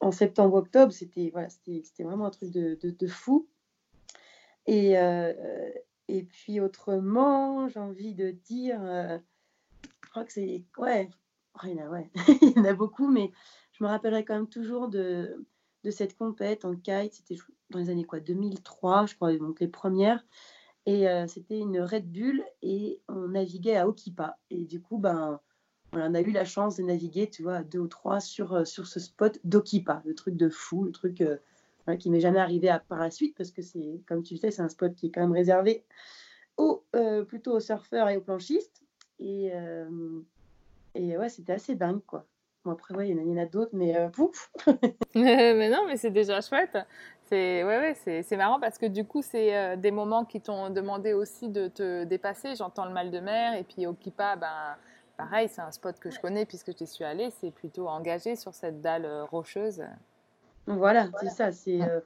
[0.04, 1.48] en septembre-octobre, c'était voilà,
[2.00, 3.48] vraiment un truc de, de, fou.
[4.66, 5.34] Et, euh,
[6.08, 9.18] et puis autrement, j'ai envie de dire, euh,
[10.04, 11.10] je crois que c'est, ouais,
[11.56, 12.10] oh, il, y en a, ouais.
[12.42, 13.32] il y en a beaucoup, mais
[13.74, 15.46] je me rappellerai quand même toujours de,
[15.84, 17.14] de cette compète en kite.
[17.14, 17.38] C'était
[17.70, 20.26] dans les années quoi, 2003, je crois, donc les premières.
[20.86, 24.38] Et euh, c'était une Red Bull et on naviguait à Okipa.
[24.50, 25.40] Et du coup, ben,
[25.94, 29.00] on a eu la chance de naviguer, tu vois, deux ou trois sur, sur ce
[29.00, 31.24] spot d'Okipa, le truc de fou, le truc
[32.00, 34.62] qui m'est jamais arrivé à, par la suite, parce que c'est, comme tu sais, c'est
[34.62, 35.86] un spot qui est quand même réservé
[36.58, 38.82] aux, euh, plutôt aux surfeurs et aux planchistes.
[39.20, 39.52] Et,
[40.96, 42.26] et ouais, c'était assez dingue, quoi.
[42.66, 44.52] Bon, après, ouais, il y en a, d'autres, mais pouf
[45.16, 46.78] Mais non, mais c'est déjà chouette.
[47.24, 51.14] C'est ouais, ouais, c'est marrant parce que du coup, c'est des moments qui t'ont demandé
[51.14, 52.56] aussi de te dépasser.
[52.56, 54.76] J'entends le mal de mer, et puis Okipa, ben
[55.18, 58.54] pareil, c'est un spot que je connais puisque je suis allée, c'est plutôt engagé sur
[58.54, 59.84] cette dalle euh, rocheuse.
[60.68, 62.00] Voilà, c'est ça, c'est euh,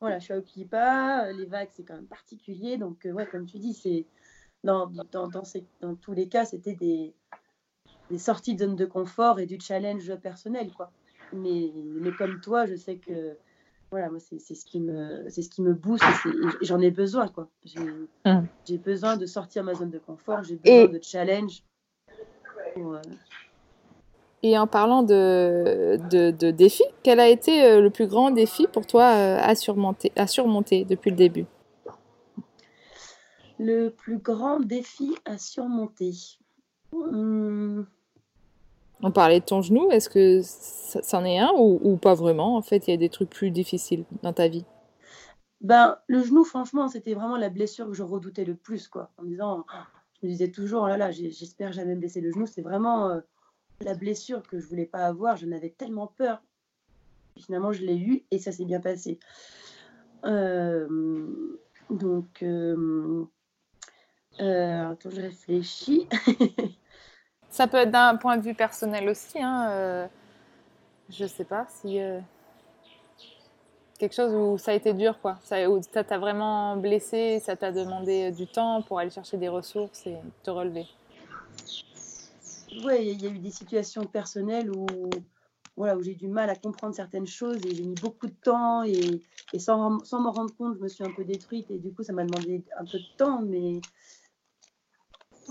[0.00, 3.58] voilà, je suis à euh, les vagues c'est quand même particulier, donc ouais, comme tu
[3.58, 4.06] dis, c'est
[4.64, 5.42] dans, dans, dans,
[5.80, 7.14] dans, tous les cas, c'était des,
[8.10, 10.90] des, sorties de zone de confort et du challenge personnel, quoi.
[11.32, 13.36] Mais, mais comme toi, je sais que
[13.90, 17.28] voilà, moi c'est ce qui me c'est ce qui me booste et, j'en ai besoin,
[17.28, 17.48] quoi.
[17.64, 21.62] J'ai besoin de sortir ma zone de confort, j'ai besoin de challenge
[24.42, 28.86] et en parlant de, de, défis, quel a été euh, le plus grand défi pour
[28.86, 31.46] toi euh, à, surmonter, à surmonter depuis le début?
[33.58, 36.12] Le plus grand défi à surmonter.
[36.92, 37.82] Hmm.
[39.02, 42.56] On parlait de ton genou, est-ce que c'en est un ou, pas vraiment?
[42.56, 44.64] En fait, il y a des trucs plus difficiles dans ta vie.
[45.60, 49.22] Ben, Le genou, franchement, c'était vraiment la blessure que je redoutais le plus, quoi, en
[49.22, 49.64] me disant
[50.20, 52.46] je me disais toujours, oh là là, j'espère jamais me blesser le genou.
[52.46, 53.20] C'est vraiment euh,
[53.80, 55.36] la blessure que je voulais pas avoir.
[55.36, 56.42] J'en avais tellement peur.
[57.38, 59.18] finalement, je l'ai eu et ça s'est bien passé.
[60.24, 61.56] Euh,
[61.88, 63.24] donc, euh,
[64.38, 66.06] attends, je réfléchis.
[67.50, 69.40] ça peut être d'un point de vue personnel aussi.
[69.40, 70.08] Hein,
[71.08, 71.98] je sais pas si
[73.98, 75.38] quelque chose où ça a été dur, quoi.
[75.42, 79.48] Ça, où ça t'a vraiment blessé, ça t'a demandé du temps pour aller chercher des
[79.48, 80.86] ressources et te relever.
[82.76, 84.86] Oui, il y a eu des situations personnelles où,
[85.76, 88.84] voilà, où j'ai du mal à comprendre certaines choses et j'ai mis beaucoup de temps
[88.84, 89.20] et,
[89.58, 92.12] sans, sans m'en rendre compte, je me suis un peu détruite et du coup, ça
[92.12, 93.80] m'a demandé un peu de temps, mais,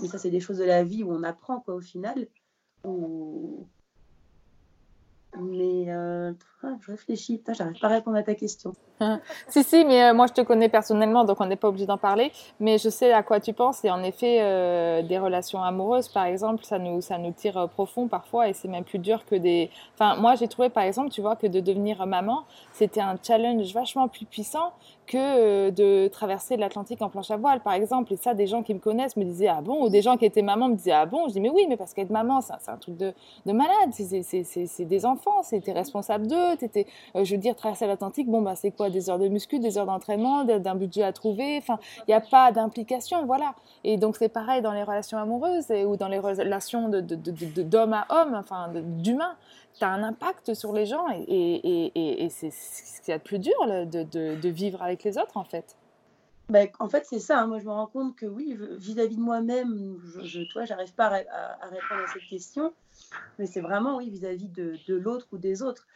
[0.08, 2.26] ça, c'est des choses de la vie où on apprend, quoi, au final.
[5.38, 8.72] Mais euh, ah, je réfléchis, j'arrive pas à répondre à ta question.
[9.48, 11.98] si, si, mais euh, moi je te connais personnellement, donc on n'est pas obligé d'en
[11.98, 12.32] parler.
[12.58, 13.84] Mais je sais à quoi tu penses.
[13.84, 18.08] Et en effet, euh, des relations amoureuses, par exemple, ça nous, ça nous tire profond
[18.08, 19.70] parfois et c'est même plus dur que des.
[19.94, 23.72] Enfin, moi j'ai trouvé par exemple, tu vois, que de devenir maman, c'était un challenge
[23.72, 24.72] vachement plus puissant
[25.10, 28.12] que euh, de traverser l'Atlantique en planche à voile, par exemple.
[28.12, 30.24] Et ça, des gens qui me connaissent me disaient ah bon, ou des gens qui
[30.24, 31.26] étaient mamans me disaient ah bon?
[31.26, 33.12] Je dis mais oui, mais parce qu'être maman, c'est un, truc de,
[33.44, 33.90] de malade.
[33.92, 36.36] C'est des enfants, c'était responsable d'eux.
[36.36, 38.88] Euh, je veux dire, traverser l'Atlantique, bon bah c'est quoi?
[38.88, 41.58] Des heures de muscu, des heures d'entraînement, d'un budget à trouver.
[41.58, 43.54] Enfin, il n'y a pas d'implication, voilà.
[43.82, 47.76] Et donc c'est pareil dans les relations amoureuses ou dans les relations d'homme de, de,
[47.76, 49.34] à homme, enfin d'humain
[49.78, 53.38] tu as un impact sur les gens et, c'est ce qu'il y a de plus
[53.38, 55.76] dur de, vivre avec les autres en fait.
[56.50, 57.40] Ben, en fait, c'est ça.
[57.40, 57.46] Hein.
[57.46, 61.66] Moi, je me rends compte que oui, vis-à-vis de moi-même, je, toi, j'arrive pas à,
[61.66, 62.74] répondre à cette question,
[63.38, 65.86] mais c'est vraiment oui vis-à-vis de, l'autre ou des autres.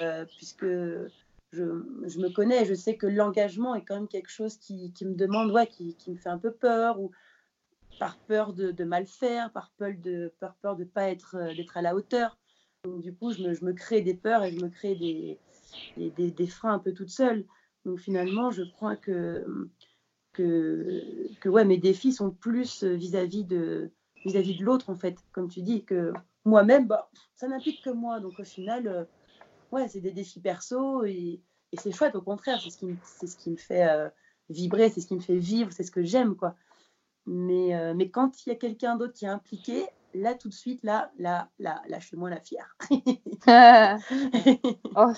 [0.00, 1.06] Euh, puisque je,
[1.52, 5.50] je, me connais, je sais que l'engagement est quand même quelque chose qui, me demande,
[5.50, 7.10] ouais, qui, me fait un peu peur ou
[7.98, 11.54] par peur de, de mal faire, par peur de par peur de pas être euh,
[11.54, 12.38] d'être à la hauteur.
[12.84, 14.96] Du coup, je me, crée des peurs et je me crée
[15.96, 17.46] des, freins un peu toute seule.
[17.84, 19.46] Donc finalement, je crois que,
[20.32, 23.92] que, ouais, mes défis sont plus vis-à-vis de,
[24.24, 25.16] vis-à-vis de l'autre, en fait.
[25.30, 26.12] Comme tu dis, que
[26.44, 28.18] moi-même, bah, ça n'implique que moi.
[28.18, 29.04] Donc au final, euh,
[29.70, 31.40] ouais, c'est des défis perso et,
[31.78, 32.60] c'est chouette, au contraire.
[32.60, 34.08] C'est ce qui ce qui me fait euh,
[34.50, 36.56] vibrer, c'est ce qui me fait vivre, c'est ce que j'aime, quoi.
[37.26, 40.54] Mais, euh, mais quand il y a quelqu'un d'autre qui est impliqué, là, tout de
[40.54, 42.76] suite, là, là, là, lâche-moi la fière.
[42.90, 42.94] oh,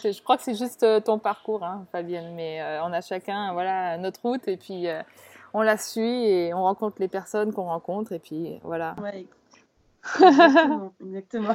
[0.03, 3.53] je, crois que c'est juste euh, ton parcours, hein, Fabienne, mais euh, on a chacun
[3.53, 5.03] voilà, notre route et puis euh,
[5.53, 8.95] on la suit et on rencontre les personnes qu'on rencontre et puis voilà.
[9.01, 9.27] Ouais,
[10.21, 10.93] exactement.
[11.05, 11.55] exactement.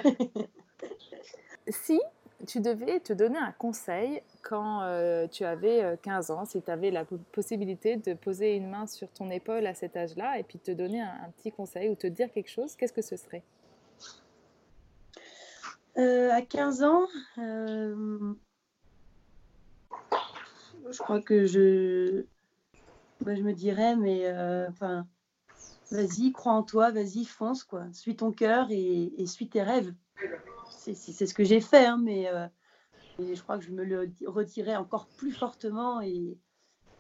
[1.67, 1.99] si
[2.47, 6.71] tu devais te donner un conseil quand euh, tu avais 15 euh, ans, si tu
[6.71, 10.60] avais la possibilité de poser une main sur ton épaule à cet âge-là et puis
[10.60, 13.43] te donner un, petit conseil ou te dire quelque chose, qu'est-ce que ce serait?
[15.97, 18.34] Euh, À 15 ans, je
[20.99, 22.23] crois que je,
[23.21, 24.32] bah, je me dirais, mais
[25.91, 27.84] vas-y, crois en toi, vas-y, fonce, quoi.
[27.91, 29.93] Suis ton cœur et suis tes rêves
[30.70, 32.48] c'est ce que j'ai fait, hein, mais euh,
[33.20, 36.38] je crois que je me le retirais encore plus fortement et,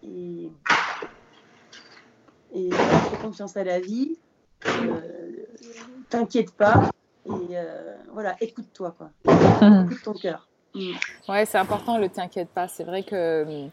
[0.03, 0.51] et,
[2.53, 2.69] et
[3.21, 4.17] confiance à la vie.
[4.65, 5.45] Euh,
[6.09, 6.89] T'inquiète pas
[7.25, 9.11] et euh, voilà, écoute-toi quoi.
[9.85, 10.48] Écoute ton cœur.
[10.75, 10.91] Mm.
[11.27, 12.67] Ouais, c'est important le t'inquiète pas.
[12.67, 13.67] C'est vrai que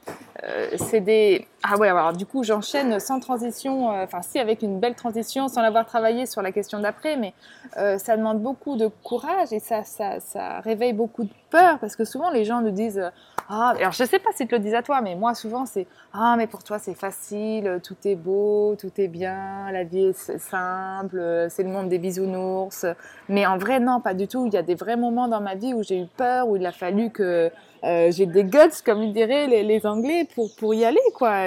[0.45, 1.47] euh, c'est des.
[1.63, 5.49] Ah ouais, alors du coup, j'enchaîne sans transition, euh, enfin, si, avec une belle transition,
[5.49, 7.35] sans l'avoir travaillé sur la question d'après, mais
[7.77, 11.97] euh, ça demande beaucoup de courage et ça, ça, ça réveille beaucoup de peur parce
[11.97, 13.11] que souvent les gens nous disent
[13.49, 15.87] ah alors je sais pas si tu le dis à toi mais moi souvent c'est
[16.13, 20.39] ah mais pour toi c'est facile tout est beau tout est bien la vie est
[20.39, 22.87] simple c'est le monde des bisounours.
[23.29, 24.47] Mais en vrai non pas du tout.
[24.47, 26.67] Il y a des vrais moments dans ma vie où j'ai eu peur où il
[26.67, 27.51] a fallu que
[27.87, 31.45] euh, j'ai des guts, comme diraient les, Anglais, pour, pour y aller, quoi.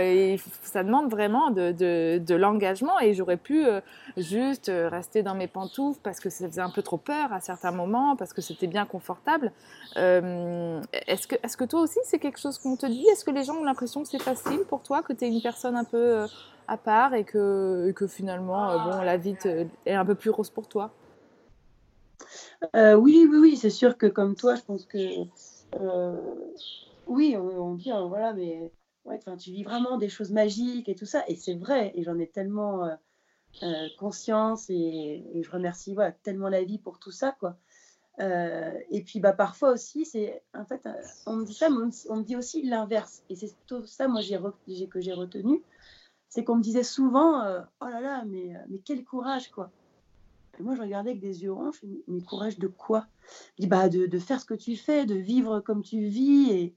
[0.63, 1.71] Ça demande vraiment de,
[2.17, 3.82] de, l'engagement et j'aurais pu euh,
[4.15, 7.41] juste euh, rester dans mes pantoufles parce que ça faisait un peu trop peur à
[7.41, 9.52] certains moments, parce que c'était bien confortable.
[9.95, 13.06] est-ce, que, est-ce que toi aussi, c'est quelque chose qu'on te dit?
[13.12, 15.41] Est-ce que les gens ont l'impression que c'est facile pour toi, que tu es une
[15.41, 16.25] personne un peu
[16.67, 19.36] à part et que, que finalement, bon, la vie
[19.86, 20.91] est un peu plus rose pour toi?
[22.73, 24.97] Oui, oui, oui, c'est sûr que comme toi, je pense que
[27.08, 28.71] oui, on, dit, hein, voilà, mais
[29.05, 31.23] ouais, tu vis vraiment des choses magiques et tout ça.
[31.27, 32.95] Et c'est vrai, et j'en ai tellement euh,
[33.63, 37.58] euh, conscience et, je remercie voilà, tellement la vie pour tout ça, quoi.
[38.19, 40.88] et puis bah, parfois aussi, c'est en fait,
[41.25, 41.77] on me dit ça, mais
[42.10, 43.23] on, me dit aussi l'inverse.
[43.29, 44.39] Et c'est tout ça, moi, j'ai,
[44.88, 45.63] que j'ai retenu.
[46.29, 47.41] C'est qu'on me disait souvent,
[47.82, 49.71] oh là là, mais, mais quel courage, quoi.
[50.60, 51.72] Et moi, je regardais avec des yeux ronds,
[52.08, 53.08] mais courage de quoi?
[53.58, 56.52] Je dis, bah, de, de, faire ce que tu fais, de vivre comme tu vis.
[56.52, 56.76] Et,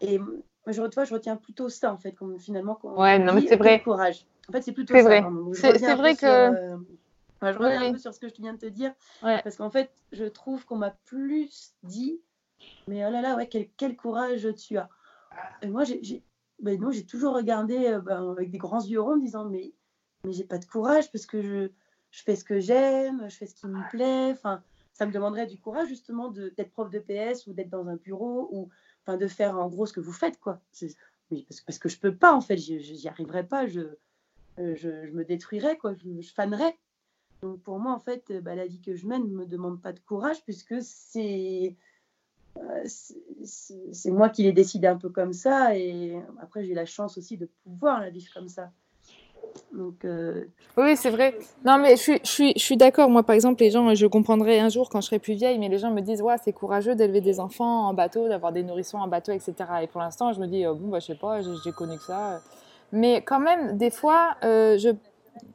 [0.00, 0.20] et
[0.66, 2.78] je, toi, je retiens plutôt ça, en fait, comme, finalement.
[2.82, 3.82] ouais, non, mais c'est vrai.
[3.82, 4.26] Courage.
[4.48, 5.02] En fait, c'est plutôt ça.
[5.02, 5.22] Vrai.
[5.54, 6.26] C'est vrai que.
[6.26, 6.76] Euh,
[7.42, 8.92] je reviens un peu sur ce que je viens de te dire.
[9.20, 12.20] Parce qu'en fait, je trouve qu'on m'a plus dit,
[12.88, 14.88] mais oh là là, ouais, quel, quel courage tu as.
[15.62, 16.22] Et moi, j'ai
[16.60, 19.72] ben j'ai toujours regardé euh, ben, avec des grands yeux ronds en me disant, mais,
[20.24, 21.70] mais j'ai pas de courage parce que je
[22.10, 24.32] je fais ce que j'aime, je fais ce qui me plaît.
[24.32, 27.96] Enfin, ça me demanderait du courage justement d'être prof de PS ou d'être dans un
[27.96, 28.68] bureau ou
[29.02, 30.60] enfin de faire en gros ce que vous faites quoi.
[31.30, 33.80] Oui, parce, parce, que je peux pas en fait, j'y arriverais pas, je,
[34.58, 36.76] euh, je, je, me détruirais quoi, je, je, fanerais.
[37.40, 39.92] Donc pour moi en fait, bah, la vie que je mène ne me demande pas
[39.92, 41.76] de courage puisque c'est
[42.58, 42.84] euh,
[43.44, 47.38] c'est moi qui l'ai décidé un peu comme ça et après j'ai la chance aussi
[47.38, 48.72] de pouvoir la vivre comme ça.
[50.04, 50.44] Euh,
[50.76, 51.38] Oui, c'est vrai.
[51.64, 53.08] Non, mais je suis, je suis, je suis d'accord.
[53.10, 55.68] Moi, par exemple, les gens, je comprendrai un jour quand je serai plus vieille, mais
[55.68, 58.98] les gens me disent, ouais, c'est courageux d'élever des enfants en bateau, d'avoir des nourrissons
[58.98, 59.54] en bateau, etc.
[59.82, 62.04] Et pour l'instant, je me dis, oh, bon, bah, je sais pas, j'ai connu que
[62.04, 62.40] ça.
[62.92, 64.90] Mais quand même, des fois, euh, je.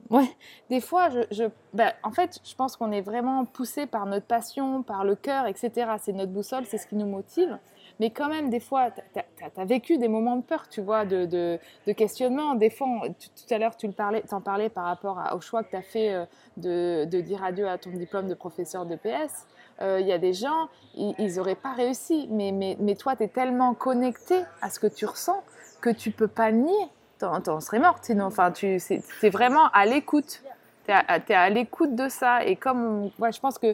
[0.09, 0.29] Ouais,
[0.69, 1.19] des fois, je.
[1.31, 5.15] je ben, en fait, je pense qu'on est vraiment poussé par notre passion, par le
[5.15, 5.71] cœur, etc.
[5.99, 7.57] C'est notre boussole, c'est ce qui nous motive.
[7.99, 9.21] Mais quand même, des fois, tu
[9.59, 11.59] as, vécu des moments de peur, tu vois, de,
[11.95, 12.55] questionnement.
[12.55, 15.69] Des fois, tout à l'heure, tu le parlais, en parlais par rapport au choix que
[15.69, 19.47] tu as fait euh, de, dire adieu à ton diplôme de professeur de PS.
[19.81, 22.27] Euh, Il y a des gens, ils n'auraient pas réussi.
[22.31, 25.41] Mais, mais, mais toi, tu es tellement connecté à ce que tu ressens
[25.85, 26.89] que tu peux pas nier.
[27.19, 28.25] T'en serais morte sinon.
[28.25, 30.41] Enfin, tu es vraiment à l'écoute.
[30.85, 32.43] Tu es à, l'écoute de ça.
[32.43, 33.73] Et comme, ouais, je pense que euh,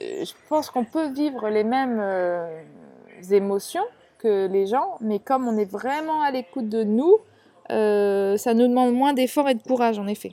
[0.00, 1.98] je pense qu'on peut vivre les mêmes
[3.30, 3.84] émotions
[4.18, 7.18] que les gens, mais comme on est vraiment à l'écoute de nous,
[7.70, 10.32] euh, ça nous demande moins d'efforts et de courage, en effet.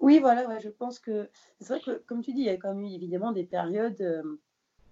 [0.00, 2.74] oui, voilà, je pense que c'est vrai que, comme tu dis, il y a quand
[2.74, 4.22] même eu évidemment des périodes euh,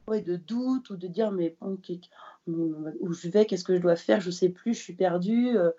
[0.09, 2.01] de doute ou de dire, mais qui-
[2.47, 5.57] où je vais, qu'est-ce que je dois faire, je sais plus, je suis perdue.
[5.57, 5.71] Euh,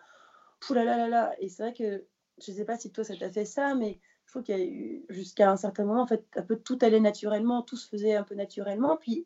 [0.69, 1.35] là là là là.
[1.39, 2.05] Et c'est vrai que
[2.39, 4.65] je sais pas si toi ça t'a fait ça, mais je trouve qu'il y a
[4.65, 8.15] eu jusqu'à un certain moment, en fait, un peu tout allait naturellement, tout se faisait
[8.15, 8.97] un peu naturellement.
[8.97, 9.25] Puis,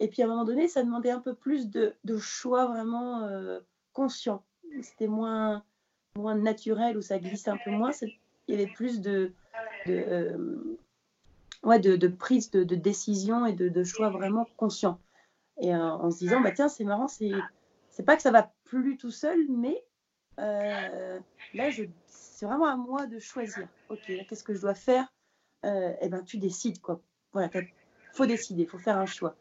[0.00, 3.60] et puis à un moment donné, ça demandait un peu plus de, choix vraiment euh,
[3.92, 4.44] conscients.
[4.82, 5.64] C'était moins,
[6.16, 7.90] moins naturel, où ça glissait un peu moins.
[8.48, 9.32] Il y avait plus de,
[9.88, 10.76] euh,
[11.62, 15.00] ouais, de, de prise de, décision et de, choix vraiment conscients.
[15.60, 17.32] Et euh, en se disant, bah tiens, c'est marrant, c'est
[17.88, 19.82] c'est pas que ça va plus tout seul, mais
[20.38, 21.18] euh,
[21.54, 21.70] là,
[22.06, 23.66] c'est vraiment à moi de choisir.
[23.88, 25.10] Ok, qu'est-ce que je dois faire?
[25.64, 27.00] Eh ben, tu décides quoi.
[27.32, 27.50] Voilà,
[28.12, 29.34] faut décider, faut faire un choix.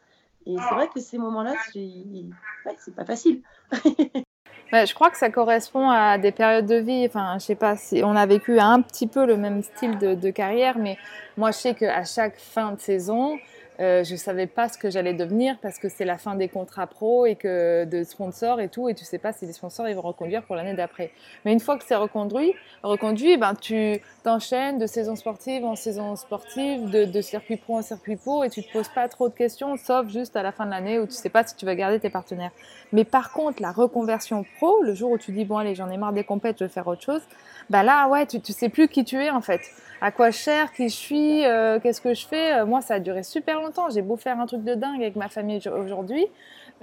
[0.46, 3.42] Et c'est vrai que ces moments-là, c'est pas facile.
[4.72, 7.06] Je crois que ça correspond à des périodes de vie.
[7.08, 10.16] Enfin, je sais pas si on a vécu un petit peu le même style de,
[10.16, 10.98] de carrière, mais
[11.38, 13.38] moi, je sais qu'à chaque fin de saison,
[13.80, 16.88] euh, je savais pas ce que j'allais devenir parce que c'est la fin des contrats
[16.88, 19.96] pro et que de sponsors et tout, et tu sais pas si les sponsors ils
[19.96, 21.12] vont reconduire pour l'année d'après.
[21.44, 26.16] Mais une fois que c'est reconduit, reconduit, ben tu t'enchaînes de saison sportive en saison
[26.16, 29.34] sportive, de, de circuit pro en circuit pro, et tu te poses pas trop de
[29.34, 31.76] questions, sauf juste à la fin de l'année où tu sais pas si tu vas
[31.76, 32.52] garder tes partenaires.
[32.94, 35.98] Mais par contre, la reconversion pro, le jour où tu dis bon allez, j'en ai
[35.98, 37.22] marre des compètes, je vais faire autre chose,
[37.70, 39.62] bah là ouais, tu, tu sais plus qui tu es en fait.
[40.06, 42.60] À quoi sers, qui je suis, euh, qu'est-ce que je fais?
[42.60, 43.90] Euh, moi, ça a duré super longtemps.
[43.90, 46.28] J'ai beau faire un truc de dingue avec ma famille aujourd'hui.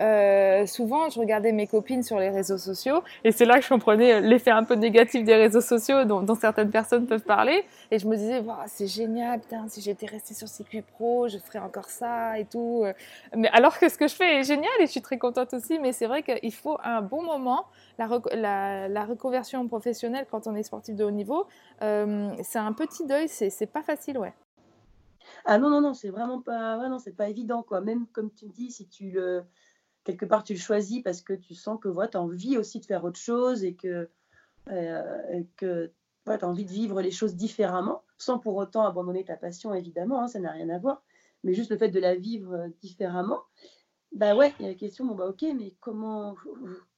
[0.00, 3.68] Euh, souvent, je regardais mes copines sur les réseaux sociaux et c'est là que je
[3.68, 7.64] comprenais l'effet un peu négatif des réseaux sociaux dont, certaines personnes peuvent parler.
[7.90, 11.58] Et je me disais, c'est génial, putain, si j'étais restée sur circuit pro, je ferais
[11.58, 12.84] encore ça et tout.
[13.36, 15.78] Mais alors que ce que je fais est génial et je suis très contente aussi,
[15.78, 17.66] mais c'est vrai qu'il faut un bon moment.
[17.98, 21.46] La, rec- la, la reconversion professionnelle quand on est sportif de haut niveau,
[21.82, 24.32] euh, c'est un petit deuil, c'est pas facile, ouais.
[25.44, 27.80] Ah non, non, non, c'est vraiment pas, non, pas évident, quoi.
[27.80, 29.44] Même comme tu dis, si tu le,
[30.04, 32.80] quelque part, tu le choisis parce que tu sens que voilà, tu as envie aussi
[32.80, 34.08] de faire autre chose et que,
[34.70, 35.92] euh, que
[36.26, 40.22] tu as envie de vivre les choses différemment, sans pour autant abandonner ta passion, évidemment,
[40.22, 41.02] hein, ça n'a rien à voir,
[41.44, 43.42] mais juste le fait de la vivre euh, différemment,
[44.12, 46.34] bah ouais, il y a la question, bon bah ok, mais comment,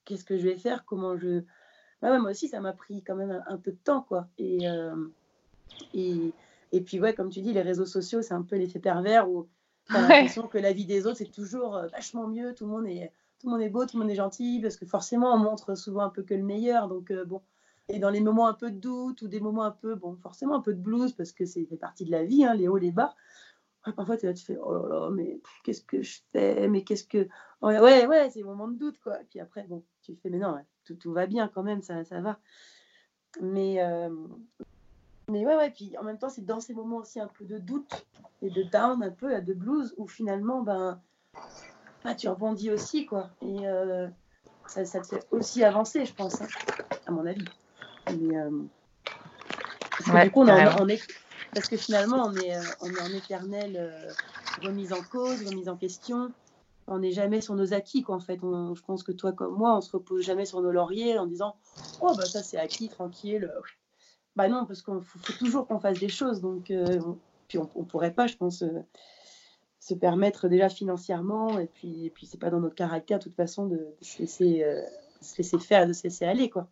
[0.04, 1.42] qu'est-ce que je vais faire, comment je...
[2.02, 4.28] Bah moi aussi, ça m'a pris quand même un, peu de temps, quoi.
[4.36, 4.94] Et, euh,
[5.94, 6.32] et,
[6.72, 9.48] et puis, comme tu dis, les réseaux sociaux, c'est un peu l'effet pervers où
[9.86, 10.00] tu Ouais.
[10.00, 13.12] l'impression que la vie des autres, c'est toujours euh, vachement mieux, tout le, monde est,
[13.38, 15.74] tout le monde est beau, tout le monde est gentil, parce que forcément, on montre
[15.76, 16.88] souvent un peu que le meilleur.
[16.88, 17.42] Donc, euh, bon,
[17.88, 20.54] et dans les moments un peu de doute ou des moments un peu, bon, forcément
[20.54, 22.78] un peu de blues, parce que c'est fait partie de la vie, hein, les hauts,
[22.78, 23.14] les bas.
[23.86, 26.82] Ouais, parfois, t'es là, tu fais, oh là là, mais qu'est-ce que je fais, mais
[26.84, 27.28] qu'est-ce que.
[27.60, 29.20] Ouais, ouais, ouais, c'est des moments de doute, quoi.
[29.20, 32.04] Et puis après, bon, tu fais, mais non, tout, tout va bien quand même, ça,
[32.04, 32.38] ça va.
[33.42, 34.08] Mais, euh,
[35.30, 37.58] mais ouais, ouais, puis en même temps, c'est dans ces moments aussi un peu de
[37.58, 38.06] doute
[38.42, 41.00] et de down, un peu, de blues, où finalement, ben,
[42.04, 43.30] bah, tu rebondis aussi, quoi.
[43.40, 44.06] Et euh,
[44.66, 46.46] ça, ça te fait aussi avancer, je pense, hein,
[47.06, 47.44] à mon avis.
[48.20, 48.50] Mais, euh,
[49.90, 50.82] parce que Ouais, du coup, on est en- carrément.
[50.82, 51.02] on est-
[51.54, 54.12] parce que finalement, on est, euh, on est en éternelle euh,
[54.62, 56.32] remise en cause, remise en question.
[56.86, 58.38] On n'est jamais sur nos acquis, quoi, en fait.
[58.42, 61.26] On- je pense que toi, comme moi, on se repose jamais sur nos lauriers en
[61.26, 61.56] disant
[62.02, 63.50] Oh, bah ça, c'est acquis, tranquille.
[64.36, 66.40] Bah non, parce qu'il faut, faut toujours qu'on fasse des choses.
[66.40, 67.18] Donc, euh, on-
[67.48, 68.68] puis on, on pourrait pas, je pense, euh,
[69.80, 71.58] se permettre déjà financièrement.
[71.58, 74.18] Et puis, et puis c'est pas dans notre caractère, de toute façon, de, de se,
[74.20, 74.80] laisser, euh,
[75.20, 76.68] se laisser faire, de se laisser aller, quoi.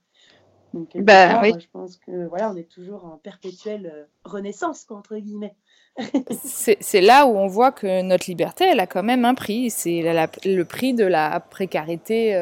[0.74, 1.52] Donc, Bah, part, oui.
[1.58, 5.54] je pense que voilà, on est toujours en perpétuelle renaissance, quoi, entre guillemets.
[6.80, 9.68] C'est là où on voit que notre liberté, elle a quand même un prix.
[9.70, 10.00] C'est
[10.46, 12.34] le prix de la précarité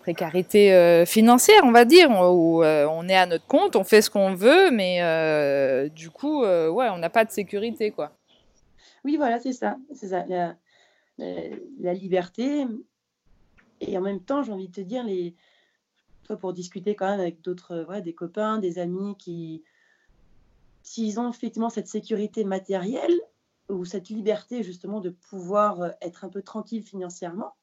[0.00, 4.02] précarité euh, financière, on va dire, où euh, on est à notre compte, on fait
[4.02, 8.12] ce qu'on veut, mais euh, du coup, ouais, on n'a pas de sécurité, quoi.
[9.04, 10.24] Oui, voilà, c'est ça, c'est ça,
[11.18, 12.66] la, liberté.
[13.80, 15.34] Et en même temps, j'ai envie de te dire, les,
[16.40, 19.62] pour discuter quand même avec d'autres, ouais, des copains, des amis qui,
[20.82, 23.20] s'ils ont effectivement cette sécurité matérielle
[23.68, 27.54] ou cette liberté justement de pouvoir être un peu tranquille financièrement,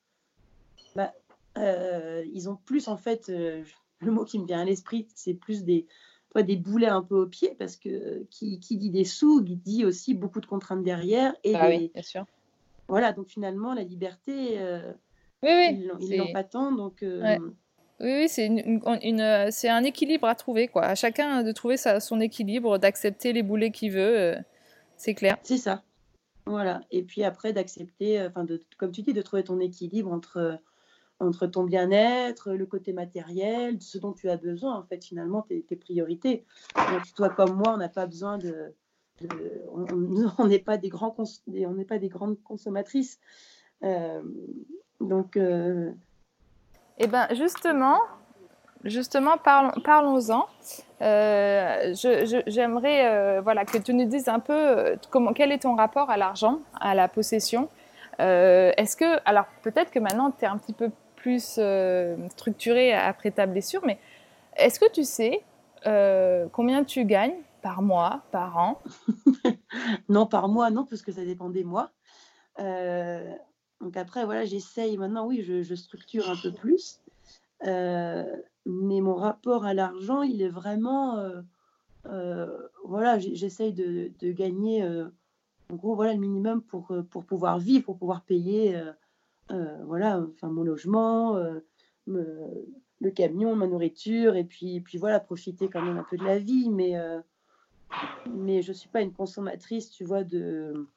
[2.33, 3.63] ils ont plus en fait, euh,
[3.99, 5.85] le mot qui me vient à l'esprit, c'est plus des,
[6.35, 10.13] des boulets un peu au pied parce que qui, qui, dit des sous, dit aussi
[10.13, 11.35] beaucoup de contraintes derrière.
[11.43, 12.25] Et ah oui, bien sûr.
[12.87, 14.93] Voilà, donc finalement, la liberté, euh,
[15.43, 16.71] oui, oui, ils n'ont pas tant.
[16.71, 17.37] Donc, Oui,
[17.99, 20.67] oui c'est une, une, c'est un équilibre à trouver.
[20.67, 20.83] Quoi.
[20.83, 24.35] À chacun de trouver sa, son équilibre, d'accepter les boulets qu'il veut.
[24.95, 25.37] c'est clair.
[25.43, 25.83] C'est ça.
[26.45, 26.81] Voilà.
[26.91, 30.59] Et puis après, d'accepter, enfin, de, comme tu dis, de trouver ton équilibre entre
[31.19, 35.63] entre ton bien-être, le côté matériel, ce dont tu as besoin, en fait, finalement, tes,
[35.75, 36.45] priorités.
[37.15, 38.73] Toi comme moi, on n'a pas besoin de...
[40.37, 43.19] on n'est pas, des pas des grandes consommatrices.
[43.83, 44.21] Euh,
[44.99, 45.37] donc...
[45.37, 45.91] Euh,
[46.99, 47.99] eh bien, justement,
[48.83, 50.47] justement parlons-en.
[51.01, 51.93] Euh,
[52.47, 56.59] j'aimerais voilà, que tu nous dises un peu comment, quel est ton rapport à l'argent,
[56.79, 57.69] à la possession.
[58.19, 60.89] Est-ce que, alors peut-être que maintenant tu es un petit peu
[61.27, 63.99] plus euh, structuré après ta blessure, mais
[64.55, 65.43] est-ce que tu sais
[65.85, 68.81] euh, combien tu gagnes par mois, par an?
[70.07, 71.91] Non, par mois, non, parce que ça dépend des mois.
[72.61, 73.29] Euh,
[73.81, 77.01] donc après, voilà, j'essaye maintenant, oui, je, structure un peu plus.
[77.61, 81.21] mais mon rapport à l'argent, il est vraiment...
[82.85, 84.81] voilà, j'essaye de, de, gagner,
[85.69, 88.81] en gros, voilà, le minimum pour, pour pouvoir vivre, pour pouvoir payer
[89.49, 91.59] voilà, enfin mon logement, euh,
[92.07, 96.39] le camion, ma nourriture, et puis, puis voilà, profiter quand même un peu de la
[96.39, 97.19] vie, mais, euh,
[98.29, 100.87] mais je ne suis pas une consommatrice, tu vois, de...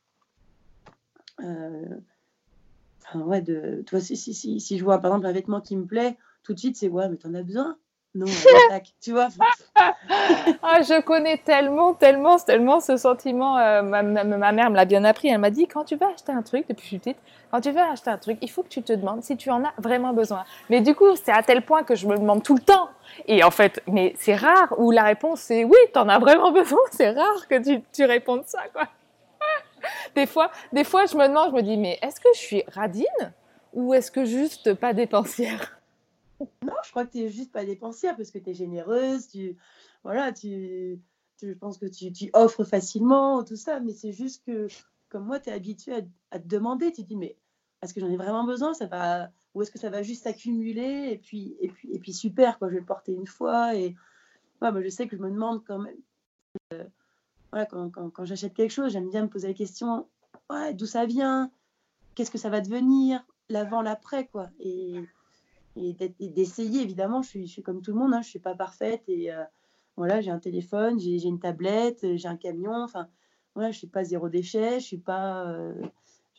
[1.38, 5.76] Enfin, ouais, de, toi, si, si, si, si je vois par exemple un vêtement qui
[5.76, 7.78] me plaît, tout de suite c'est ouais, mais t'en as besoin
[8.12, 8.26] non,
[9.00, 9.28] tu vois.
[9.76, 13.56] ah, je connais tellement, tellement, tellement ce sentiment.
[13.58, 15.28] Euh, ma, mère me l'a bien appris.
[15.28, 17.18] Elle m'a dit quand tu vas acheter un truc, depuis petite,
[17.52, 19.64] quand tu vas acheter un truc, il faut que tu te demandes si tu en
[19.64, 20.44] as vraiment besoin.
[20.70, 22.88] Mais du coup, c'est à tel point que je me demande tout le temps.
[23.28, 26.50] Et en fait, mais c'est rare où la réponse c'est oui, tu en as vraiment
[26.50, 26.80] besoin.
[26.90, 28.88] C'est rare que tu, tu répondes ça, quoi.
[30.16, 32.64] des fois, des fois, je me demande, je me dis, mais est-ce que je suis
[32.72, 33.32] radine
[33.72, 35.79] ou est-ce que juste pas dépensière?
[36.62, 39.56] Non, je crois que tu n'es juste pas dépensière parce que tu es généreuse, tu,
[40.02, 44.68] voilà, je pense que tu, offres facilement, tout ça, mais c'est juste que,
[45.08, 45.94] comme moi, tu es habitué
[46.30, 47.36] à, te demander, tu te dis, mais
[47.82, 48.74] est-ce que j'en ai vraiment besoin?
[48.74, 51.10] Ça va, Ou est-ce que ça va juste s'accumuler?
[51.12, 53.72] Et puis, super, quoi, je vais le porter une fois.
[53.74, 55.96] Je sais que je me demande quand même,
[56.74, 56.84] euh,
[57.52, 60.08] quand, j'achète quelque chose, j'aime bien me poser la question,
[60.74, 61.50] d'où ça vient?
[62.14, 63.24] Qu'est-ce que ça va devenir?
[63.48, 64.50] L'avant, l'après, quoi.
[65.76, 68.38] Et d'essayer, évidemment, je suis, je suis, comme tout le monde, hein, je ne suis
[68.38, 69.02] pas parfaite.
[69.08, 69.44] Et euh,
[69.96, 72.82] voilà, j'ai un téléphone, j'ai une tablette, j'ai un camion.
[72.82, 73.08] Enfin,
[73.54, 75.46] voilà, je ne suis pas zéro déchet, je suis pas.
[75.48, 75.74] Euh,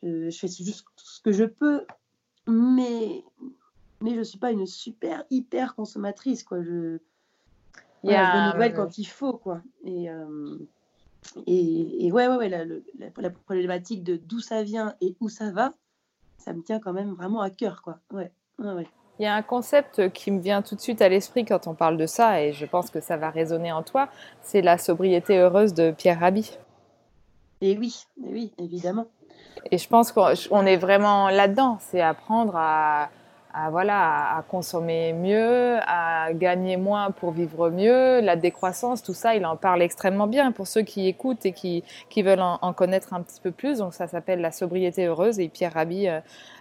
[0.04, 1.86] je, fais juste ce que je peux,
[2.48, 3.24] mais,
[4.02, 6.44] mais je ne suis pas une super, hyper consommatrice.
[6.44, 6.62] Quoi.
[6.64, 7.00] Je,
[8.04, 9.38] voilà, yeah, je renouvelle quand il faut.
[9.38, 9.62] Quoi.
[9.86, 10.58] Et, euh,
[11.46, 15.52] et, et, ouais, ouais, ouais la, la, problématique de d'où ça vient et où ça
[15.52, 15.74] va,
[16.38, 17.82] ça me tient quand même vraiment à cœur.
[17.82, 18.00] Quoi.
[18.12, 18.88] Ouais, ouais, ouais.
[19.22, 21.76] Il y a un concept qui me vient tout de suite à l'esprit quand on
[21.76, 24.10] parle de ça, et je pense que ça va résonner en toi,
[24.42, 26.58] c'est la sobriété heureuse de Pierre Rabhi.
[27.62, 29.06] Et oui, et oui, évidemment.
[29.70, 33.10] Et je pense qu'on est vraiment là-dedans, c'est apprendre à,
[33.54, 39.36] à, voilà, à consommer mieux, à gagner moins pour vivre mieux, la décroissance, tout ça,
[39.36, 43.14] il en parle extrêmement bien pour ceux qui écoutent et qui, qui veulent en, connaître
[43.14, 43.80] un petit peu plus.
[43.80, 46.20] Donc ça s'appelle La sobriété heureuse et Pierre Rabhi euh,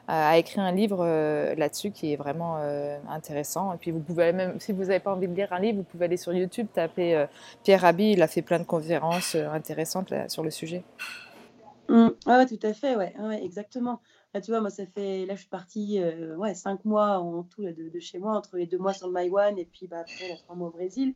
[0.08, 3.72] a écrit un livre euh, là-dessus qui est vraiment euh, intéressant.
[3.74, 5.84] Et puis vous pouvez même, si vous n'avez pas envie de lire un livre, vous
[5.84, 7.26] pouvez aller sur YouTube, taper
[7.62, 10.82] Pierre Rabhi, il a fait plein de conférences intéressantes sur le sujet.
[11.88, 12.08] Mmh.
[12.26, 14.00] Ah tout à fait, ouais, ouais exactement.
[14.32, 15.26] Là, tu vois, moi, ça fait.
[15.26, 18.66] Là, je suis partie euh, ouais, cinq mois en tout de, chez moi, entre les
[18.66, 21.14] deux mois sur le Maïwan et puis bah, après, trois mois au Brésil.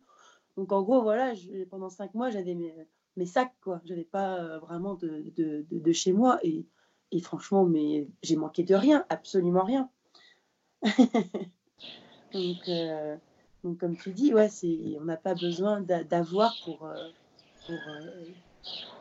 [0.57, 1.33] Donc, en gros, voilà,
[1.71, 3.81] pendant cinq mois, j'avais mes, sacs, quoi.
[3.85, 6.41] Je n'avais pas euh, vraiment de, de, de, chez moi.
[6.43, 6.67] Et,
[7.13, 9.89] et franchement, mais j'ai manqué de rien, absolument rien.
[12.33, 13.17] donc, euh,
[13.63, 14.51] donc, comme tu dis, ouais,
[15.01, 16.89] on n'a pas besoin d'avoir pour,
[17.67, 17.79] pour,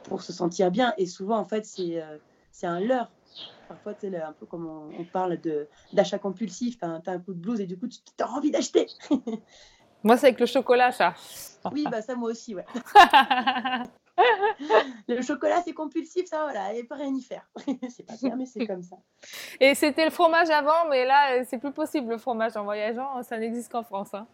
[0.03, 0.93] pour, se sentir bien.
[0.99, 3.11] Et souvent, en fait, c'est un leurre
[3.68, 5.40] Parfois, c'est un peu comme on, parle
[5.94, 6.78] d'achat compulsif.
[6.78, 8.88] Tu as, un coup de blues et du coup, tu as envie d'acheter.
[10.04, 11.14] moi, c'est avec le chocolat, ça.
[11.72, 12.66] Oui, bah ça, moi aussi, ouais.
[15.08, 17.50] le chocolat, c'est compulsif, ça, voilà, et pas rien y faire.
[17.90, 18.98] c'est pas bien, mais c'est comme ça.
[19.60, 23.38] Et c'était le fromage avant, mais là, c'est plus possible le fromage en voyageant, ça
[23.38, 24.14] n'existe qu'en France.
[24.14, 24.28] Hein.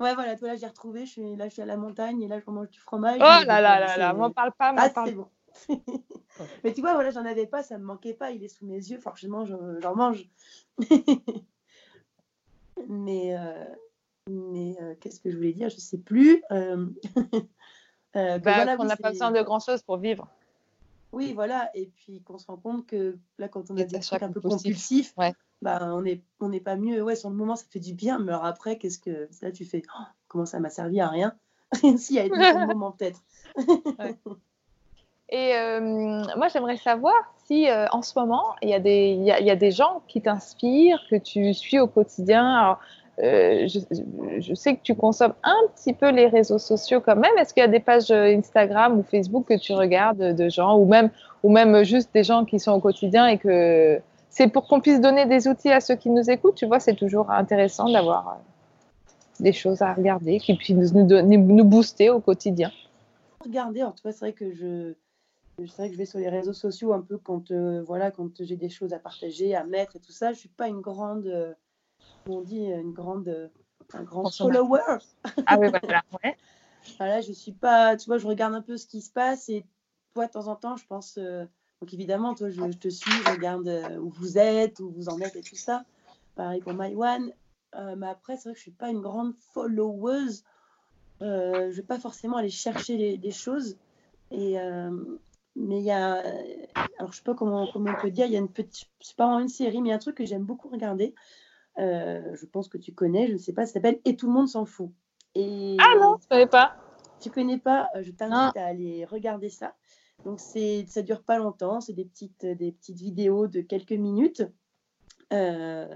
[0.00, 2.28] ouais, voilà, toi là, j'ai retrouvé, je suis, là, je suis à la montagne et
[2.28, 3.18] là, je mange du fromage.
[3.18, 5.14] Oh là là là là, m'en parle pas, m'en ah, parle.
[5.14, 5.28] bon.
[6.64, 8.76] Mais tu vois, voilà, j'en avais pas, ça me manquait pas, il est sous mes
[8.76, 10.28] yeux, forcément, j'en mange.
[12.88, 13.36] mais.
[13.36, 13.64] Euh,
[14.28, 15.68] mais euh, qu'est-ce que je voulais dire?
[15.68, 16.42] Je ne sais plus.
[16.50, 16.86] Euh,
[18.14, 20.28] bah, qu'on n'a pas besoin de grand-chose pour vivre.
[21.12, 21.70] Oui, voilà.
[21.74, 24.40] Et puis qu'on se rend compte que là, quand on a des trucs un peu
[24.40, 25.14] compulsifs,
[25.62, 27.02] bah, on n'est on est pas mieux.
[27.02, 28.18] Ouais, sur le moment, ça fait du bien.
[28.18, 29.28] Mais alors après, qu'est-ce que.
[29.42, 29.82] Là, tu fais?
[29.96, 31.36] Oh, comment ça m'a servi à rien?
[31.96, 33.22] S'il y a eu un moment, peut-être.
[35.30, 35.52] Et
[36.36, 37.14] moi, j'aimerais savoir
[37.46, 41.86] si en ce moment, il y, a des, gens qui t'inspirent, que tu suis au
[41.86, 42.78] quotidien.
[43.22, 47.32] Euh, je, sais que tu consommes un petit peu les réseaux sociaux quand même.
[47.38, 50.76] Est-ce qu'il y a des pages euh, Instagram ou Facebook que tu regardes de gens
[50.76, 55.00] ou même, juste des gens qui sont au quotidien et que c'est pour qu'on puisse
[55.00, 56.56] donner des outils à ceux qui nous écoutent?
[56.56, 61.64] Tu vois, c'est toujours intéressant d'avoir euh, des choses à regarder qui puissent nous, nous
[61.64, 62.70] booster au quotidien.
[63.42, 64.92] Regarder, en tout cas, c'est vrai que je,
[65.58, 67.50] c'est vrai que je vais sur les réseaux sociaux un peu quand,
[67.84, 70.32] voilà, quand j'ai des choses à partager, à mettre et tout ça.
[70.32, 71.56] Je suis pas une grande
[72.28, 73.50] on dit, une grande,
[73.92, 74.98] un grand follower.
[75.46, 76.02] Ah oui, voilà.
[76.22, 76.36] Ouais.
[76.98, 79.64] voilà, je suis pas, tu vois, je regarde un peu ce qui se passe et
[80.14, 81.18] toi, de temps en temps, je pense.
[81.18, 81.44] Euh,
[81.80, 85.20] donc évidemment, toi, je, te suis, je regarde euh, où vous êtes, où vous en
[85.20, 85.84] êtes et tout ça.
[86.34, 87.32] Pareil pour MyOne.
[87.74, 90.44] Euh, mais après, c'est vrai que je suis pas une grande followeuse.
[91.22, 93.76] Euh, je vais pas forcément aller chercher des choses.
[94.30, 94.56] Et
[95.56, 96.22] mais il y a,
[96.98, 99.16] alors je sais pas comment, comment on peut dire, il y a une petite, c'est
[99.16, 101.14] pas vraiment une série, mais il y a un truc que j'aime beaucoup regarder.
[101.78, 104.32] Euh, je pense que tu connais, je ne sais pas, ça s'appelle Et tout le
[104.32, 104.90] monde s'en fout.
[105.34, 106.76] Et ah non, je ne connais pas.
[107.20, 109.74] Tu connais pas, euh, je t'invite à aller regarder ça.
[110.24, 114.42] Donc c'est, ça dure pas longtemps, c'est des petites, des petites vidéos de quelques minutes.
[115.32, 115.94] Euh,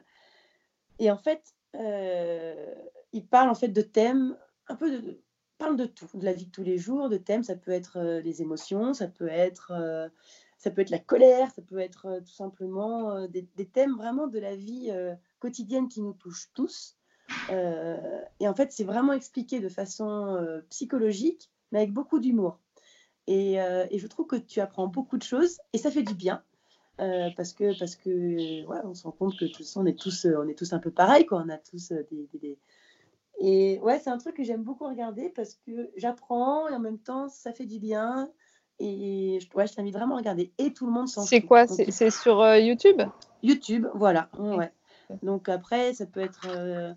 [0.98, 1.54] et en fait,
[3.12, 4.36] il parle en fait de thèmes,
[4.68, 5.20] un peu de,
[5.60, 7.44] parle de tout, de la vie de tous les jours, de thèmes.
[7.44, 9.72] Ça peut être les émotions, ça peut être
[10.58, 14.56] ça peut être la colère, ça peut être tout simplement des, thèmes vraiment de la
[14.56, 14.90] vie
[15.38, 16.96] quotidienne qui nous touche tous.
[17.50, 22.58] Euh, et en fait, c'est vraiment expliqué de façon euh, psychologique, mais avec beaucoup d'humour.
[23.26, 26.42] Et, euh, je trouve que tu apprends beaucoup de choses et ça fait du bien.
[27.36, 30.46] parce que parce que ouais, on se rend compte que tout on est tous on
[30.48, 32.58] est tous un peu pareils on a tous des,
[33.40, 36.98] et ouais c'est un truc que j'aime beaucoup regarder parce que j'apprends et en même
[36.98, 38.30] temps ça fait du bien.
[38.82, 40.52] Et ouais, je t'invite vraiment à regarder.
[40.56, 41.66] Et tout le monde s'en c'est quoi?
[41.66, 43.02] C'est sur YouTube?
[43.42, 44.30] YouTube voilà.
[44.38, 44.72] Ouais.
[45.22, 46.92] Donc après, ça peut être, euh,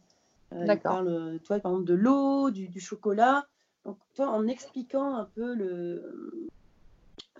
[0.53, 3.47] euh parle, toi, par exemple, de l'eau, du, chocolat.
[3.85, 6.49] Donc, toi, en expliquant un peu le.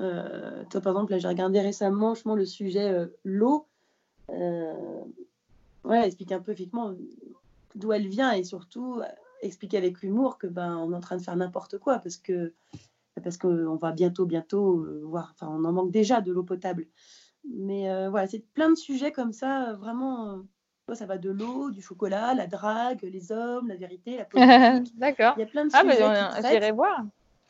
[0.02, 3.68] Euh, toi, par exemple, là, j'ai regardé récemment justement, le sujet euh, l'eau.
[4.30, 6.94] ouais, explique un peu effectivement
[7.76, 9.02] d'où elle vient et surtout
[9.42, 12.54] expliquer avec l'humour que ben on est en train de faire n'importe quoi parce que
[13.24, 16.88] parce qu'on va bientôt bientôt voir enfin on en manque déjà de l'eau potable
[17.50, 20.44] mais voilà c'est plein de sujets comme ça vraiment
[20.94, 24.26] ça va de l'eau, du chocolat, la drague, les hommes, la vérité, la
[24.76, 24.98] politique.
[24.98, 25.34] D'accord.
[25.38, 26.04] Il y a plein de ah, sujets.
[26.04, 27.06] Ah, mais j'irai voir.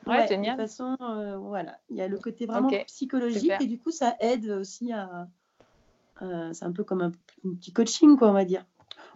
[0.06, 0.58] Ouais, génial.
[0.58, 3.92] De toute façon, euh, voilà, il y a le côté vraiment psychologique et du coup,
[3.92, 5.28] ça aide aussi à.
[6.22, 7.12] Euh, c'est un peu comme un,
[7.56, 8.66] petit coaching, quoi, on va dire.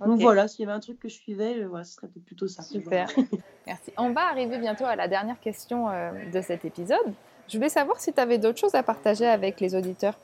[0.06, 2.48] Donc voilà, s'il y avait un truc que je suivais, euh, voilà, ce serait plutôt
[2.48, 2.64] ça.
[2.64, 3.10] Super.
[3.68, 3.92] Merci.
[3.98, 5.88] On va arriver bientôt à la dernière question
[6.32, 7.14] de cet épisode.
[7.48, 10.18] Je voulais savoir si tu avais d'autres choses à partager avec les auditeurs.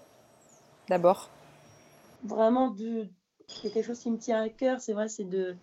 [0.89, 1.29] D'abord.
[2.23, 3.07] Vraiment de,
[3.47, 5.55] c'est quelque chose qui me tient à cœur, c'est vrai, c'est de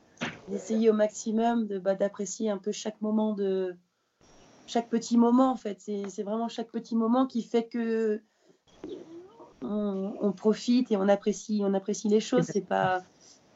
[0.49, 3.77] d'essayer au maximum de bah, d'apprécier un peu chaque moment de
[4.67, 5.81] chaque petit moment en fait.
[5.81, 8.23] C'est vraiment chaque petit moment qui fait que
[9.63, 12.45] on, profite et on apprécie on apprécie les choses.
[12.45, 13.03] C'est pas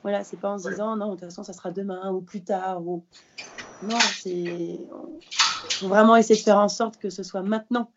[0.04, 2.44] voilà, c'est pas en se disant non de toute façon ça sera demain ou plus
[2.44, 3.02] tard ou
[3.82, 4.78] non c'est
[5.70, 7.90] faut vraiment essayer de faire en sorte que ce soit maintenant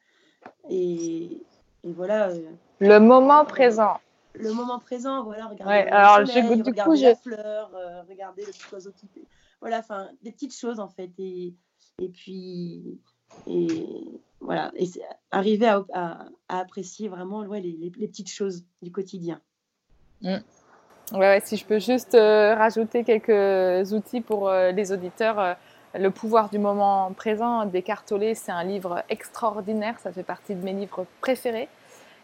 [0.70, 1.46] et,
[1.84, 2.30] et voilà.
[2.30, 2.50] Euh,
[2.80, 4.00] le moment présent
[4.40, 8.04] le moment présent, voilà, regarder ouais, alors, soleil, je, du regarder coup, la fleur, euh,
[8.04, 9.08] regarder le petit oiseau qui
[9.60, 11.56] voilà, enfin des petites choses en fait et,
[12.00, 13.00] et puis
[13.48, 14.88] et voilà et
[15.32, 19.42] arriver à, à, apprécier vraiment ouais, les, les, petites choses du quotidien.
[20.22, 20.38] Mm.
[21.44, 25.56] Si je peux juste euh, rajouter quelques outils pour euh, les auditeurs.
[25.96, 27.66] le pouvoir du moment présent
[28.06, 31.70] Tolle, c'est un livre extraordinaire, ça fait partie de mes livres préférés.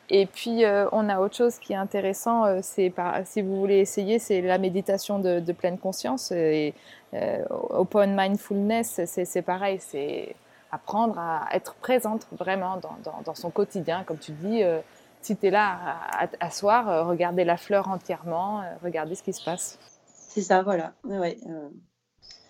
[0.10, 2.94] Et puis, euh, on a autre chose qui est intéressant, euh, c'est
[3.26, 6.32] si vous voulez essayer, c'est la méditation de, pleine conscience.
[6.32, 6.74] Et
[7.14, 10.36] euh, Open Mindfulness, c'est pareil, c'est
[10.72, 12.80] apprendre à être présente vraiment
[13.26, 14.04] dans, son quotidien.
[14.06, 14.80] Comme tu dis, euh,
[15.24, 15.72] si tu es là
[16.12, 19.80] à, à asseoir, euh, regarder la fleur entièrement, euh, regarder ce qui se passe.
[20.06, 20.96] C'est ça, voilà.
[21.04, 21.70] Ouais, ouais, euh,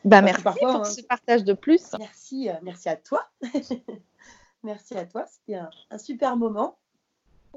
[0.05, 1.95] Bah, merci parfois, pour hein, ce partage de plus.
[1.99, 3.29] merci, euh, merci à toi.
[4.63, 5.25] merci à toi.
[5.27, 6.77] C'était un, un super moment.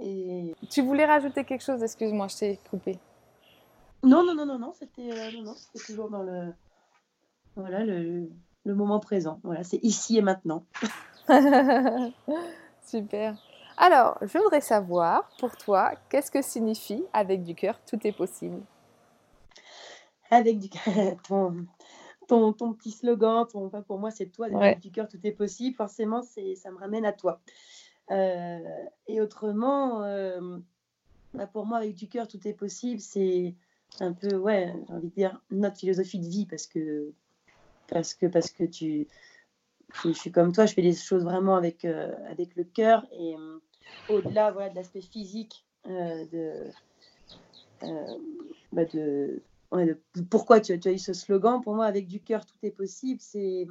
[0.00, 1.82] Et Tu voulais rajouter quelque chose?
[1.82, 2.98] Excuse-moi, je t'ai coupé.
[4.02, 6.54] non, non, non, non, non, c'était euh, non, non, c'était toujours dans le
[7.56, 8.28] voilà le,
[8.64, 9.40] le moment présent.
[9.42, 10.66] Voilà, c'est ici et maintenant.
[12.86, 13.36] Super.
[13.76, 18.62] Alors, je voudrais savoir, pour toi, qu'est-ce que signifie avec du cœur, tout est possible?
[20.30, 20.68] Avec du
[21.28, 21.66] ton,
[22.26, 25.32] ton, ton petit slogan, ton, enfin, pour moi c'est toi, avec du cœur tout est
[25.32, 27.40] possible, forcément c'est, ça me ramène à toi.
[28.10, 28.58] Euh,
[29.08, 30.58] et autrement, euh,
[31.34, 33.54] bah, pour moi avec du cœur tout est possible, c'est
[34.00, 37.12] un peu, ouais, j'ai envie de dire notre philosophie de vie parce que,
[37.88, 39.06] parce que, parce que tu,
[39.94, 43.36] je, suis comme toi, je fais les choses vraiment avec, euh, avec le cœur et
[43.36, 43.58] euh,
[44.08, 46.70] au-delà voilà, de l'aspect physique euh, de,
[48.72, 49.42] bah, de,
[50.30, 51.60] pourquoi tu as, eu ce slogan.
[51.62, 53.20] Pour moi, avec du cœur, tout est possible.
[53.20, 53.66] C'est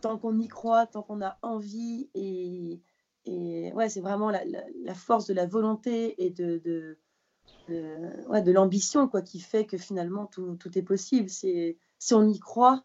[0.00, 2.80] tant qu'on y croit, tant qu'on a envie et,
[3.24, 6.98] et ouais, c'est vraiment la, force de la volonté et de, de,
[7.68, 11.28] de l'ambition quoi, qui fait que finalement tout, tout est possible.
[11.28, 12.84] C'est si on y croit,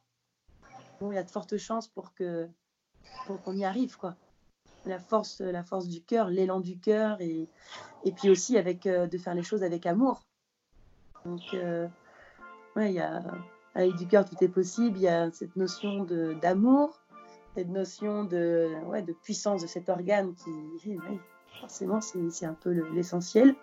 [1.00, 2.48] bon, il y a de fortes chances pour que
[3.26, 4.16] pour qu'on y arrive quoi.
[4.86, 7.50] La force, la force du cœur, l'élan du cœur et,
[8.06, 10.22] et puis aussi avec euh, de faire les choses avec amour.
[11.26, 11.88] Donc, euh,
[12.76, 13.22] ouais, il y a,
[13.76, 14.98] avec du cœur, tout est possible.
[14.98, 17.02] Il y a cette notion de- d'amour,
[17.56, 20.98] cette notion de, ouais, de puissance de cet organe qui,
[21.60, 23.56] forcément, c'est un peu le- l'essentiel.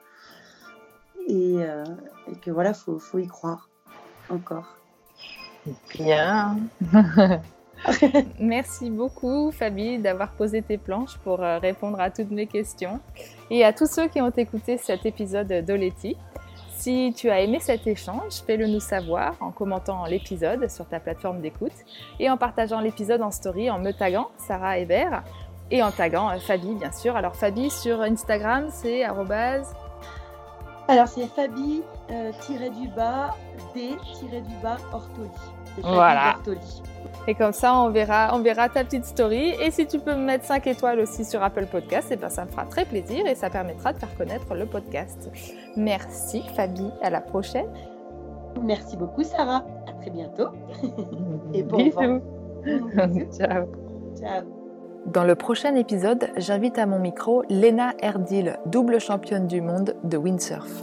[1.27, 1.85] Et, euh,
[2.31, 3.71] et que voilà, faut, faut y croire
[4.29, 4.77] encore.
[8.41, 13.01] Merci beaucoup, Fabi, d'avoir posé tes planches pour euh, répondre à toutes mes questions.
[13.51, 16.17] Et à tous ceux qui ont écouté cet épisode d'Oleti.
[16.77, 21.41] Si tu as aimé cet échange, fais-le nous savoir en commentant l'épisode sur ta plateforme
[21.41, 21.73] d'écoute
[22.19, 25.23] et en partageant l'épisode en story en me taguant Sarah Hébert
[25.71, 27.17] et en taguant euh, Fabi, bien sûr.
[27.17, 29.05] Alors, Fabi sur Instagram, c'est
[30.89, 33.35] Alors, c'est Fabi, euh, tiré du bas,
[33.75, 35.31] D, tiré du bas, Ortoli.
[35.83, 36.37] Voilà.
[36.37, 36.83] Ortoli.
[37.27, 39.55] Et comme ça, on verra, on verra ta petite story.
[39.61, 42.45] Et si tu peux me mettre 5 étoiles aussi sur Apple Podcast, eh ben, ça
[42.45, 45.31] me fera très plaisir et ça permettra de faire connaître le podcast.
[45.77, 47.69] Merci Fabi, à la prochaine.
[48.63, 49.65] Merci beaucoup, Sarah.
[49.89, 50.49] À très bientôt.
[51.55, 51.79] Et bon.
[51.79, 52.21] Bisous.
[53.33, 53.67] Ciao.
[54.19, 54.64] Ciao.
[55.07, 60.17] Dans le prochain épisode, j'invite à mon micro Lena Erdil, double championne du monde de
[60.17, 60.83] windsurf.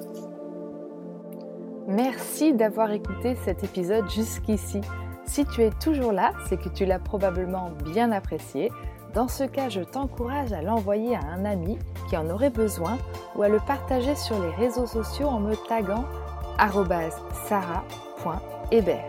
[1.87, 4.81] Merci d'avoir écouté cet épisode jusqu'ici.
[5.25, 8.71] Si tu es toujours là, c'est que tu l'as probablement bien apprécié.
[9.15, 12.99] Dans ce cas, je t'encourage à l'envoyer à un ami qui en aurait besoin
[13.35, 16.05] ou à le partager sur les réseaux sociaux en me taguant
[17.49, 19.07] sarah.hébert.